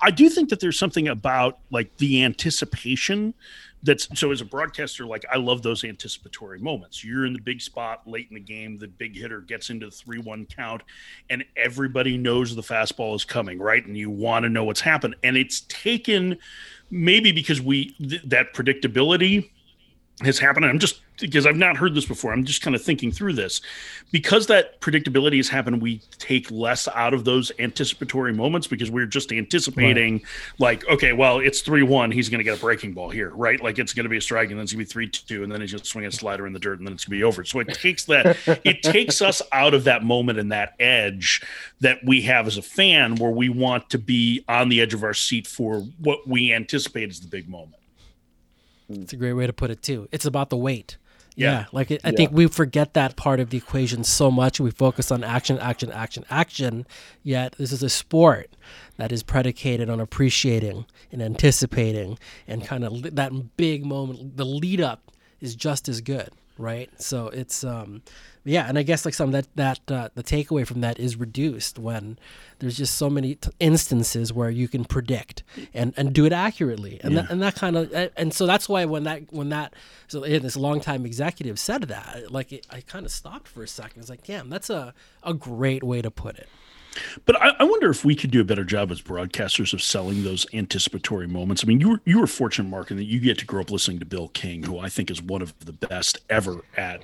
[0.00, 3.34] I do think that there's something about like the anticipation
[3.82, 7.04] that's so as a broadcaster, like I love those anticipatory moments.
[7.04, 9.92] You're in the big spot late in the game, the big hitter gets into the
[9.92, 10.82] three one count,
[11.30, 13.84] and everybody knows the fastball is coming, right?
[13.84, 15.16] And you want to know what's happened.
[15.22, 16.38] And it's taken
[16.90, 19.50] maybe because we th- that predictability
[20.22, 20.64] has happened.
[20.64, 22.32] I'm just because I've not heard this before.
[22.32, 23.60] I'm just kind of thinking through this.
[24.12, 29.06] Because that predictability has happened, we take less out of those anticipatory moments because we're
[29.06, 30.24] just anticipating, right.
[30.58, 32.10] like, okay, well, it's 3 1.
[32.10, 33.62] He's going to get a breaking ball here, right?
[33.62, 35.42] Like it's going to be a strike and then it's going to be 3 2.
[35.42, 37.18] And then he's going to swing a slider in the dirt and then it's going
[37.18, 37.44] to be over.
[37.44, 41.42] So it takes that, it takes us out of that moment and that edge
[41.80, 45.02] that we have as a fan where we want to be on the edge of
[45.02, 47.76] our seat for what we anticipate is the big moment.
[48.88, 50.08] It's a great way to put it too.
[50.12, 50.96] It's about the weight.
[51.34, 52.16] Yeah, yeah like it, I yeah.
[52.16, 54.58] think we forget that part of the equation so much.
[54.58, 56.86] We focus on action, action, action, action.
[57.22, 58.50] Yet this is a sport
[58.96, 62.18] that is predicated on appreciating and anticipating,
[62.48, 64.36] and kind of that big moment.
[64.36, 66.90] The lead up is just as good, right?
[67.00, 68.02] So it's um,
[68.44, 71.78] yeah, and I guess like some that that uh, the takeaway from that is reduced
[71.78, 72.18] when
[72.58, 75.42] there's just so many t- instances where you can predict
[75.74, 77.22] and, and do it accurately, and yeah.
[77.22, 79.74] that, and that kind of and so that's why when that when that
[80.06, 84.00] so this longtime executive said that, like it, I kind of stopped for a second.
[84.00, 86.48] It's like, damn, that's a a great way to put it.
[87.24, 90.24] But I, I, wonder if we could do a better job as broadcasters of selling
[90.24, 91.64] those anticipatory moments.
[91.64, 93.70] I mean, you were you were fortunate, Marc, in that you get to grow up
[93.70, 97.02] listening to Bill King, who I think is one of the best ever at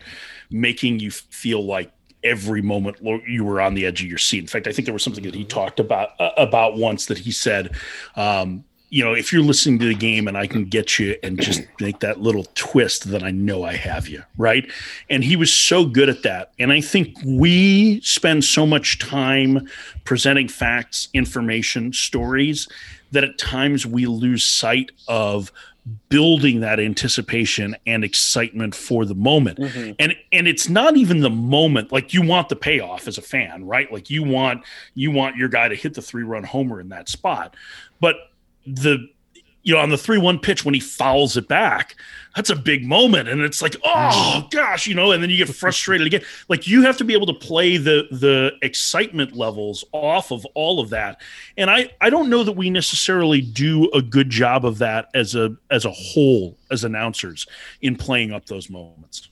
[0.51, 1.93] making you feel like
[2.25, 4.39] every moment you were on the edge of your seat.
[4.39, 7.19] In fact, I think there was something that he talked about uh, about once that
[7.19, 7.75] he said,
[8.17, 11.41] um, you know, if you're listening to the game and I can get you and
[11.41, 14.71] just make that little twist, then I know I have you, right?
[15.09, 16.53] And he was so good at that.
[16.59, 19.67] And I think we spend so much time
[20.05, 22.69] presenting facts, information, stories
[23.13, 25.51] that at times we lose sight of
[26.11, 29.91] building that anticipation and excitement for the moment mm-hmm.
[29.99, 33.67] and and it's not even the moment like you want the payoff as a fan
[33.67, 34.63] right like you want
[34.95, 37.57] you want your guy to hit the three run homer in that spot
[37.99, 38.32] but
[38.67, 39.09] the
[39.63, 41.97] you know on the 3-1 pitch when he fouls it back
[42.35, 43.29] that's a big moment.
[43.29, 44.51] And it's like oh mm.
[44.51, 46.23] gosh you know and then you get frustrated again.
[46.49, 50.81] Like you have to be able to play the the excitement levels off of all
[50.81, 51.21] of that.
[51.57, 55.35] And i i don't know that we necessarily do a good job of that as
[55.35, 57.47] a as a whole as announcers
[57.81, 59.29] in playing up those moments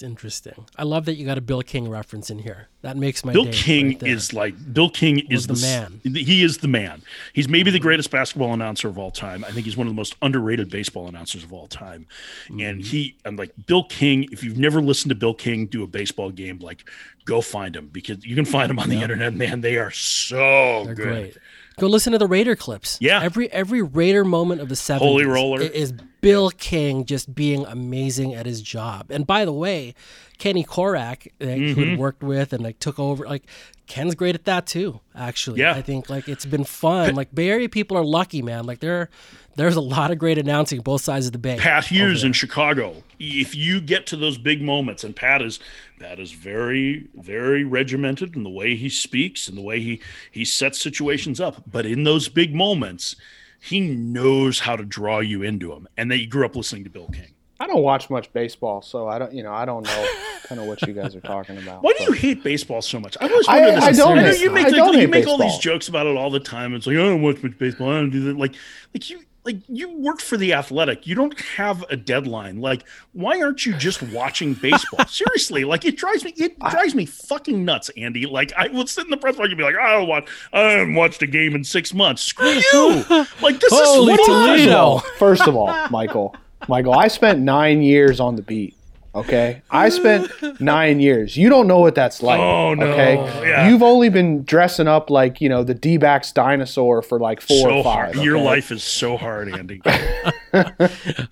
[0.00, 0.66] it's interesting.
[0.76, 2.68] I love that you got a Bill King reference in here.
[2.80, 6.00] That makes my Bill King right is like Bill King is the, the, man.
[6.02, 7.02] He is the man.
[7.34, 9.44] He's maybe the greatest basketball announcer of all time.
[9.44, 12.06] I think he's one of the most underrated baseball announcers of all time.
[12.44, 12.60] Mm-hmm.
[12.60, 14.26] And he I'm like Bill King.
[14.32, 16.88] If you've never listened to Bill King do a baseball game, like
[17.26, 19.34] go find him because you can find him on the internet.
[19.34, 21.04] Man, they are so They're good.
[21.04, 21.38] Great.
[21.78, 22.96] Go listen to the Raider clips.
[23.02, 23.22] Yeah.
[23.22, 25.60] Every every Raider moment of the 70s Holy roller.
[25.60, 29.10] is Bill King just being amazing at his job.
[29.10, 29.94] And by the way,
[30.38, 31.80] Kenny Korach, like, mm-hmm.
[31.80, 33.44] who worked with and like took over, like
[33.86, 35.00] Ken's great at that too.
[35.14, 35.72] Actually, yeah.
[35.72, 37.14] I think like it's been fun.
[37.14, 38.64] Like Bay Area people are lucky, man.
[38.64, 39.10] Like there,
[39.56, 41.58] there's a lot of great announcing both sides of the bay.
[41.58, 43.02] Pat Hughes in Chicago.
[43.18, 45.58] If you get to those big moments, and Pat is
[45.98, 50.00] Pat is very, very regimented in the way he speaks and the way he
[50.30, 51.64] he sets situations up.
[51.70, 53.16] But in those big moments,
[53.60, 55.86] he knows how to draw you into him.
[55.96, 57.34] And that you grew up listening to Bill King.
[57.60, 60.08] I don't watch much baseball, so I don't, you know, I don't know
[60.46, 61.82] kind of what you guys are talking about.
[61.82, 63.18] Why do you hate baseball so much?
[63.20, 63.84] I always wonder I, this.
[63.84, 64.16] I don't.
[64.16, 65.34] Hate, you make, I like, you make baseball.
[65.34, 66.74] all these jokes about it all the time.
[66.74, 67.90] It's like I don't watch much baseball.
[67.90, 68.38] I don't do that.
[68.38, 68.54] Like,
[68.94, 72.60] like you, like you work for the athletic you don't have a deadline.
[72.60, 75.04] Like why aren't you just watching baseball?
[75.08, 78.26] Seriously like it drives me it drives me fucking nuts andy.
[78.26, 80.60] Like i will sit in the press box and be like i don't watch i
[80.60, 82.22] haven't watched a game in six months.
[82.22, 83.04] Screw you.
[83.40, 84.98] Like this Holy is Toledo.
[85.18, 86.36] First of all michael
[86.68, 88.76] michael i spent nine years on the beat
[89.12, 90.30] Okay, I spent
[90.60, 91.36] nine years.
[91.36, 92.38] You don't know what that's like.
[92.38, 92.86] Oh no!
[92.86, 93.16] Okay,
[93.48, 93.68] yeah.
[93.68, 97.78] you've only been dressing up like you know the D-backs dinosaur for like four so
[97.78, 98.10] or five.
[98.10, 98.22] Okay?
[98.22, 99.82] Your life is so hard, Andy.
[99.86, 100.70] no,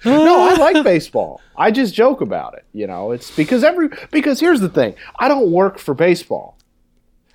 [0.05, 1.41] I like baseball.
[1.57, 2.65] I just joke about it.
[2.73, 4.97] You know, it's because every because here's the thing.
[5.21, 6.59] I don't work for baseball,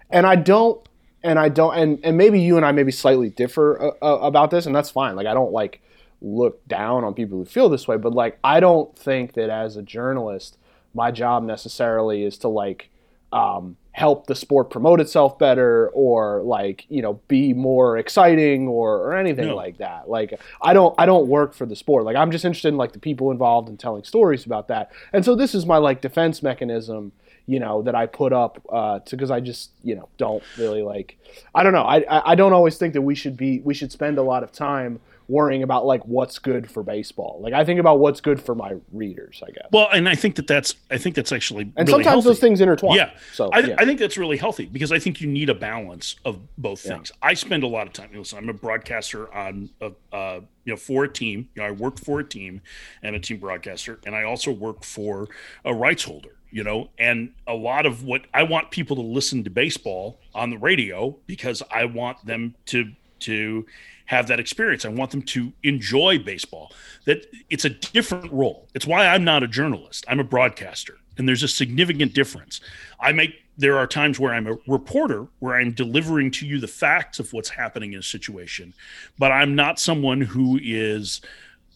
[0.09, 0.85] and I don't,
[1.23, 4.51] and I don't, and and maybe you and I maybe slightly differ uh, uh, about
[4.51, 5.15] this, and that's fine.
[5.15, 5.81] Like I don't like
[6.23, 9.77] look down on people who feel this way, but like I don't think that as
[9.77, 10.57] a journalist,
[10.93, 12.89] my job necessarily is to like
[13.31, 18.97] um, help the sport promote itself better or like you know be more exciting or,
[18.97, 19.55] or anything no.
[19.55, 22.69] like that like i don't i don't work for the sport like i'm just interested
[22.69, 25.77] in like the people involved in telling stories about that and so this is my
[25.77, 27.11] like defense mechanism
[27.45, 30.81] you know, that I put up uh, to because I just you know don't really
[30.81, 31.17] like.
[31.53, 31.83] I don't know.
[31.83, 34.43] I I I don't always think that we should be we should spend a lot
[34.43, 37.39] of time worrying about like what's good for baseball.
[37.41, 39.41] Like I think about what's good for my readers.
[39.45, 39.67] I guess.
[39.71, 42.29] Well, and I think that that's I think that's actually and really sometimes healthy.
[42.29, 42.97] those things intertwine.
[42.97, 43.11] Yeah.
[43.33, 43.75] So I, yeah.
[43.77, 46.93] I think that's really healthy because I think you need a balance of both Yeah.
[46.95, 47.11] things.
[47.21, 48.09] I spend a lot of time.
[48.09, 51.49] You know, Listen, I'm a broadcaster on a, uh, you know for a team.
[51.55, 52.61] You know, I work for a team
[53.01, 55.27] and a team broadcaster, and I also work for
[55.65, 56.35] a rights holder.
[56.51, 60.51] You know, and a lot of what I want people to listen to baseball on
[60.51, 63.65] the radio because I want them to to
[64.05, 64.85] have that experience.
[64.85, 66.71] I want them to enjoy baseball.
[67.05, 68.67] That it's a different role.
[68.73, 70.05] It's why I'm not a journalist.
[70.07, 70.97] I'm a broadcaster.
[71.17, 72.59] And there's a significant difference.
[72.99, 76.67] I make there are times where I'm a reporter where I'm delivering to you the
[76.67, 78.73] facts of what's happening in a situation,
[79.19, 81.21] but I'm not someone who is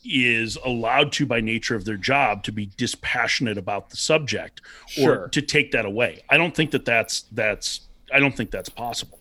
[0.09, 5.23] is allowed to by nature of their job to be dispassionate about the subject Sure.
[5.25, 6.23] or to take that away.
[6.29, 7.81] I don't think that that's that's
[8.13, 9.16] I don't think that's possible.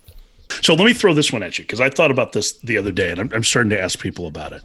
[0.62, 2.92] So let me throw this one at you because I thought about this the other
[2.92, 4.62] day and I'm, I'm starting to ask people about it.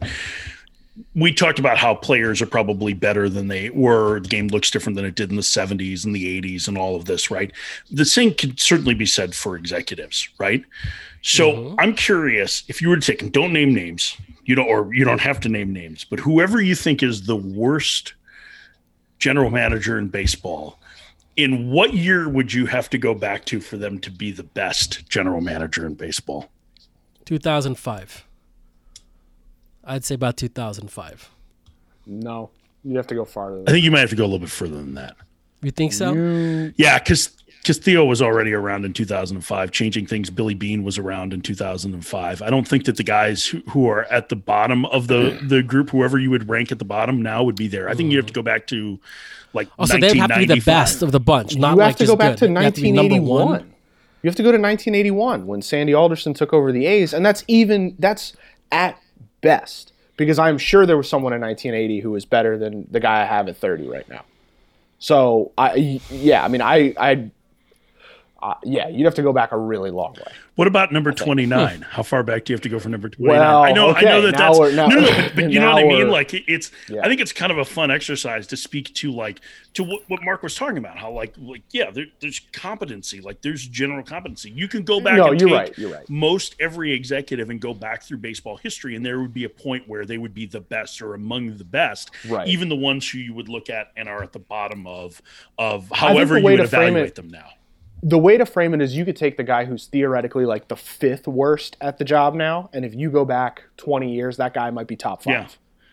[1.14, 4.20] We talked about how players are probably better than they were.
[4.20, 6.96] The game looks different than it did in the 70s and the 80s and all
[6.96, 7.50] of this, right?
[7.90, 10.64] The same could certainly be said for executives, right?
[11.22, 11.80] So mm-hmm.
[11.80, 15.04] I'm curious if you were to take, and don't name names, you don't, or you
[15.04, 18.14] don't have to name names, but whoever you think is the worst
[19.18, 20.78] general manager in baseball,
[21.36, 24.42] in what year would you have to go back to for them to be the
[24.42, 26.50] best general manager in baseball?
[27.24, 28.26] 2005.
[29.84, 31.30] I'd say about 2005.
[32.06, 32.50] no,
[32.84, 33.56] you'd have to go farther.
[33.56, 35.16] I Than think you might have to go a little bit further than that.
[35.62, 36.12] You think so?
[36.76, 37.30] Yeah, because
[37.62, 40.30] because Theo was already around in 2005, changing things.
[40.30, 42.42] Billy Beane was around in 2005.
[42.42, 45.62] I don't think that the guys who, who are at the bottom of the the
[45.62, 47.88] group, whoever you would rank at the bottom now, would be there.
[47.88, 48.36] I think you have to mm.
[48.36, 48.98] go back to
[49.52, 51.90] like Oh, so they'd have to be the best of the bunch, not you have
[51.90, 52.38] like to go back good.
[52.38, 53.72] to They have 1981.
[54.22, 57.44] You have to go to 1981 when Sandy Alderson took over the A's, and that's
[57.46, 58.34] even that's
[58.72, 58.98] at
[59.40, 63.22] best because I'm sure there was someone in 1980 who was better than the guy
[63.22, 64.24] I have at 30 right now.
[64.98, 67.30] So I yeah, I mean I I
[68.42, 70.32] uh, yeah, you'd have to go back a really long way.
[70.56, 71.80] What about number 29?
[71.90, 73.38] How far back do you have to go for number 29?
[73.38, 75.84] Well, I know, I know that that's now- no, no, but, but you know what
[75.84, 76.08] I mean?
[76.08, 77.00] Like it's, Yeah.
[77.04, 79.40] I think it's kind of a fun exercise to speak to like,
[79.74, 83.40] to what, what Marc was talking about, how like, like, yeah, there, there's competency, like
[83.42, 84.50] there's general competency.
[84.50, 86.10] You can go back No, and you're take right, you're right.
[86.10, 88.96] most every executive and go back through baseball history.
[88.96, 91.64] And there would be a point where they would be the best or among the
[91.64, 92.46] best, Right.
[92.48, 95.22] even the ones who you would look at and are at the bottom of,
[95.56, 97.48] of however you would evaluate it- them now.
[98.04, 100.76] The way to frame it is you could take the guy who's theoretically like the
[100.76, 104.70] fifth worst at the job now, and if you go back 20 years, that guy
[104.70, 105.32] might be top five.
[105.32, 105.48] Yeah.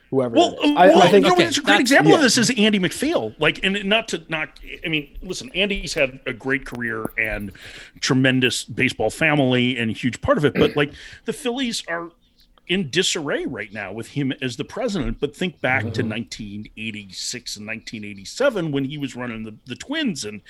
[0.10, 0.72] Whoever Well, that is.
[0.76, 2.49] I, well I think you know, okay, it's a great that's- example of this is
[2.57, 3.36] Andy MacPhail.
[3.38, 7.51] Like, and not to not, I mean, listen, Andy's had a great career and
[7.99, 10.55] tremendous baseball family and a huge part of it.
[10.55, 10.93] But like,
[11.26, 12.10] the Phillies are
[12.70, 15.20] in disarray right now with him as the president.
[15.20, 16.10] But think back to mm-hmm.
[16.10, 20.42] 1986 and 1987 when he was running the, the Twins, and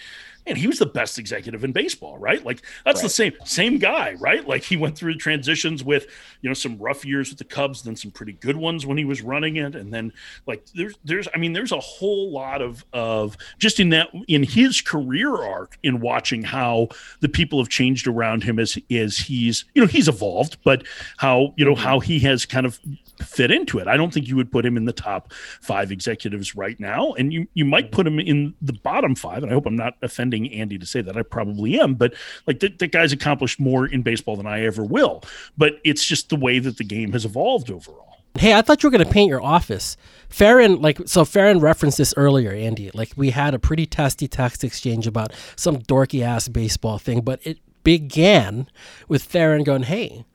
[0.45, 2.43] and he was the best executive in baseball, right?
[2.43, 4.45] Like that's the same same guy, right?
[4.47, 6.07] Like he went through transitions with
[6.41, 9.05] you know some rough years with the Cubs, then some pretty good ones when he
[9.05, 10.11] was running it, and then
[10.45, 14.43] like there's there's I mean there's a whole lot of of just in that in
[14.43, 16.89] his career arc in watching how
[17.21, 20.83] the people have changed around him as as he's you know he's evolved, but
[21.17, 22.79] how you know how he has kind of
[23.23, 23.87] fit into it.
[23.87, 25.31] I don't think you would put him in the top
[25.61, 29.43] five executives right now, and you you might put him in the bottom five.
[29.43, 31.15] And I hope I'm not offending Andy to say that.
[31.15, 32.15] I probably am, but
[32.47, 35.21] like that, that guy's accomplished more in baseball than I ever will.
[35.55, 38.15] But it's just the way that the game has evolved overall.
[38.35, 39.97] Hey, I thought you were going to paint your office.
[40.29, 42.91] Ferrin, like, so Ferrin referenced this earlier, Andy.
[42.93, 47.39] Like, we had a pretty testy text exchange about some dorky ass baseball thing, but
[47.43, 48.69] it began
[49.07, 50.25] with Ferrin going, hey,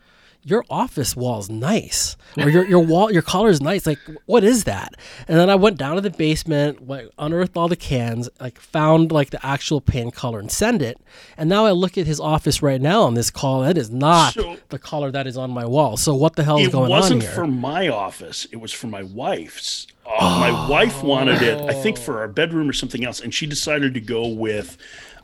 [0.46, 4.94] your office wall's nice or your, your wall your color's nice like what is that?
[5.28, 9.10] And then i went down to the basement like unearthed all the cans like found
[9.12, 10.98] like the actual paint color and send it.
[11.36, 14.34] And now i look at his office right now on this call that is not
[14.34, 15.96] So- the color that is on my wall.
[15.96, 16.90] So what the hell is going on?
[16.90, 19.86] it wasn't for my office it was for my wife's.
[20.06, 23.46] Uh, my wife wanted it i think for our bedroom or something else and she
[23.46, 24.76] decided to go with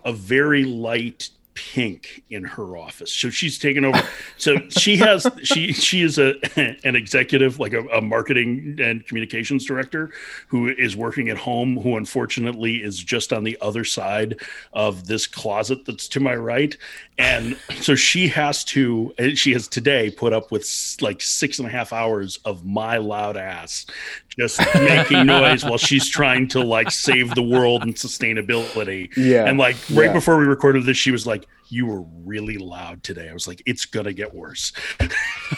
[0.06, 3.12] a very light pink in her office.
[3.12, 4.02] So she's taken over.
[4.36, 6.34] So she has she she is a
[6.84, 10.10] an executive, like a, a, marketing and communications director,
[10.48, 11.76] who is working at home.
[11.76, 14.40] Who unfortunately is just on the other side
[14.72, 16.76] of this closet that's to my right,
[17.18, 19.12] and so she has to.
[19.34, 23.36] She has today put up with like six and a half hours of my loud
[23.36, 23.86] ass
[24.38, 29.14] just making noise while she's trying to like save the world and sustainability.
[29.16, 29.44] Yeah.
[29.44, 30.12] And like right yeah.
[30.12, 33.28] before we recorded this, she was like, You were really loud today.
[33.28, 34.72] I was like, It's gonna get worse.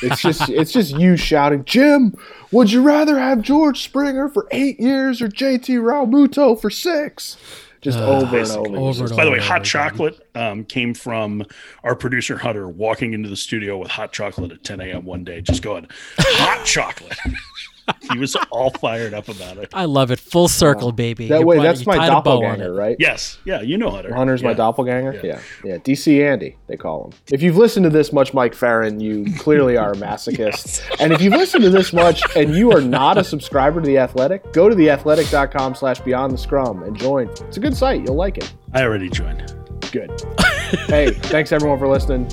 [0.03, 2.15] it's just it's just you shouting, Jim,
[2.51, 7.37] would you rather have George Springer for eight years or JT Realmuto for six?
[7.83, 11.45] Just uh, over, and over, over, and By the way, hot chocolate um, came from
[11.83, 15.05] our producer Hunter walking into the studio with hot chocolate at 10 a.m.
[15.05, 17.19] one day, just going, hot chocolate.
[18.11, 19.71] he was all fired up about it.
[19.73, 20.19] I love it.
[20.19, 21.29] Full circle, baby.
[21.29, 22.97] That way, that's my doppelganger, right?
[22.99, 23.39] Yes.
[23.45, 24.15] Yeah, you know Hunter.
[24.15, 24.49] Hunter's yeah.
[24.49, 25.15] my doppelganger.
[25.15, 25.23] Yeah.
[25.25, 25.41] yeah.
[25.65, 27.13] yeah, DC Andy, they call him.
[27.33, 30.39] If you've listened to this much, Mike Ferrin, you clearly are a masochist.
[30.39, 30.83] yes.
[31.01, 33.99] And if you've listened to this much and you are not a subscriber to the
[33.99, 37.29] Athletic, go to theathletic.com/slash Beyond the Scrum and join.
[37.29, 38.03] It's a good site.
[38.03, 38.53] You'll like it.
[38.73, 39.55] I already joined.
[39.93, 40.11] Good.
[40.89, 42.25] hey, thanks everyone for listening.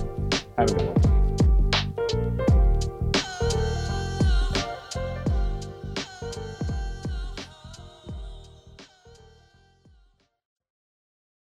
[0.58, 1.09] Have a good one.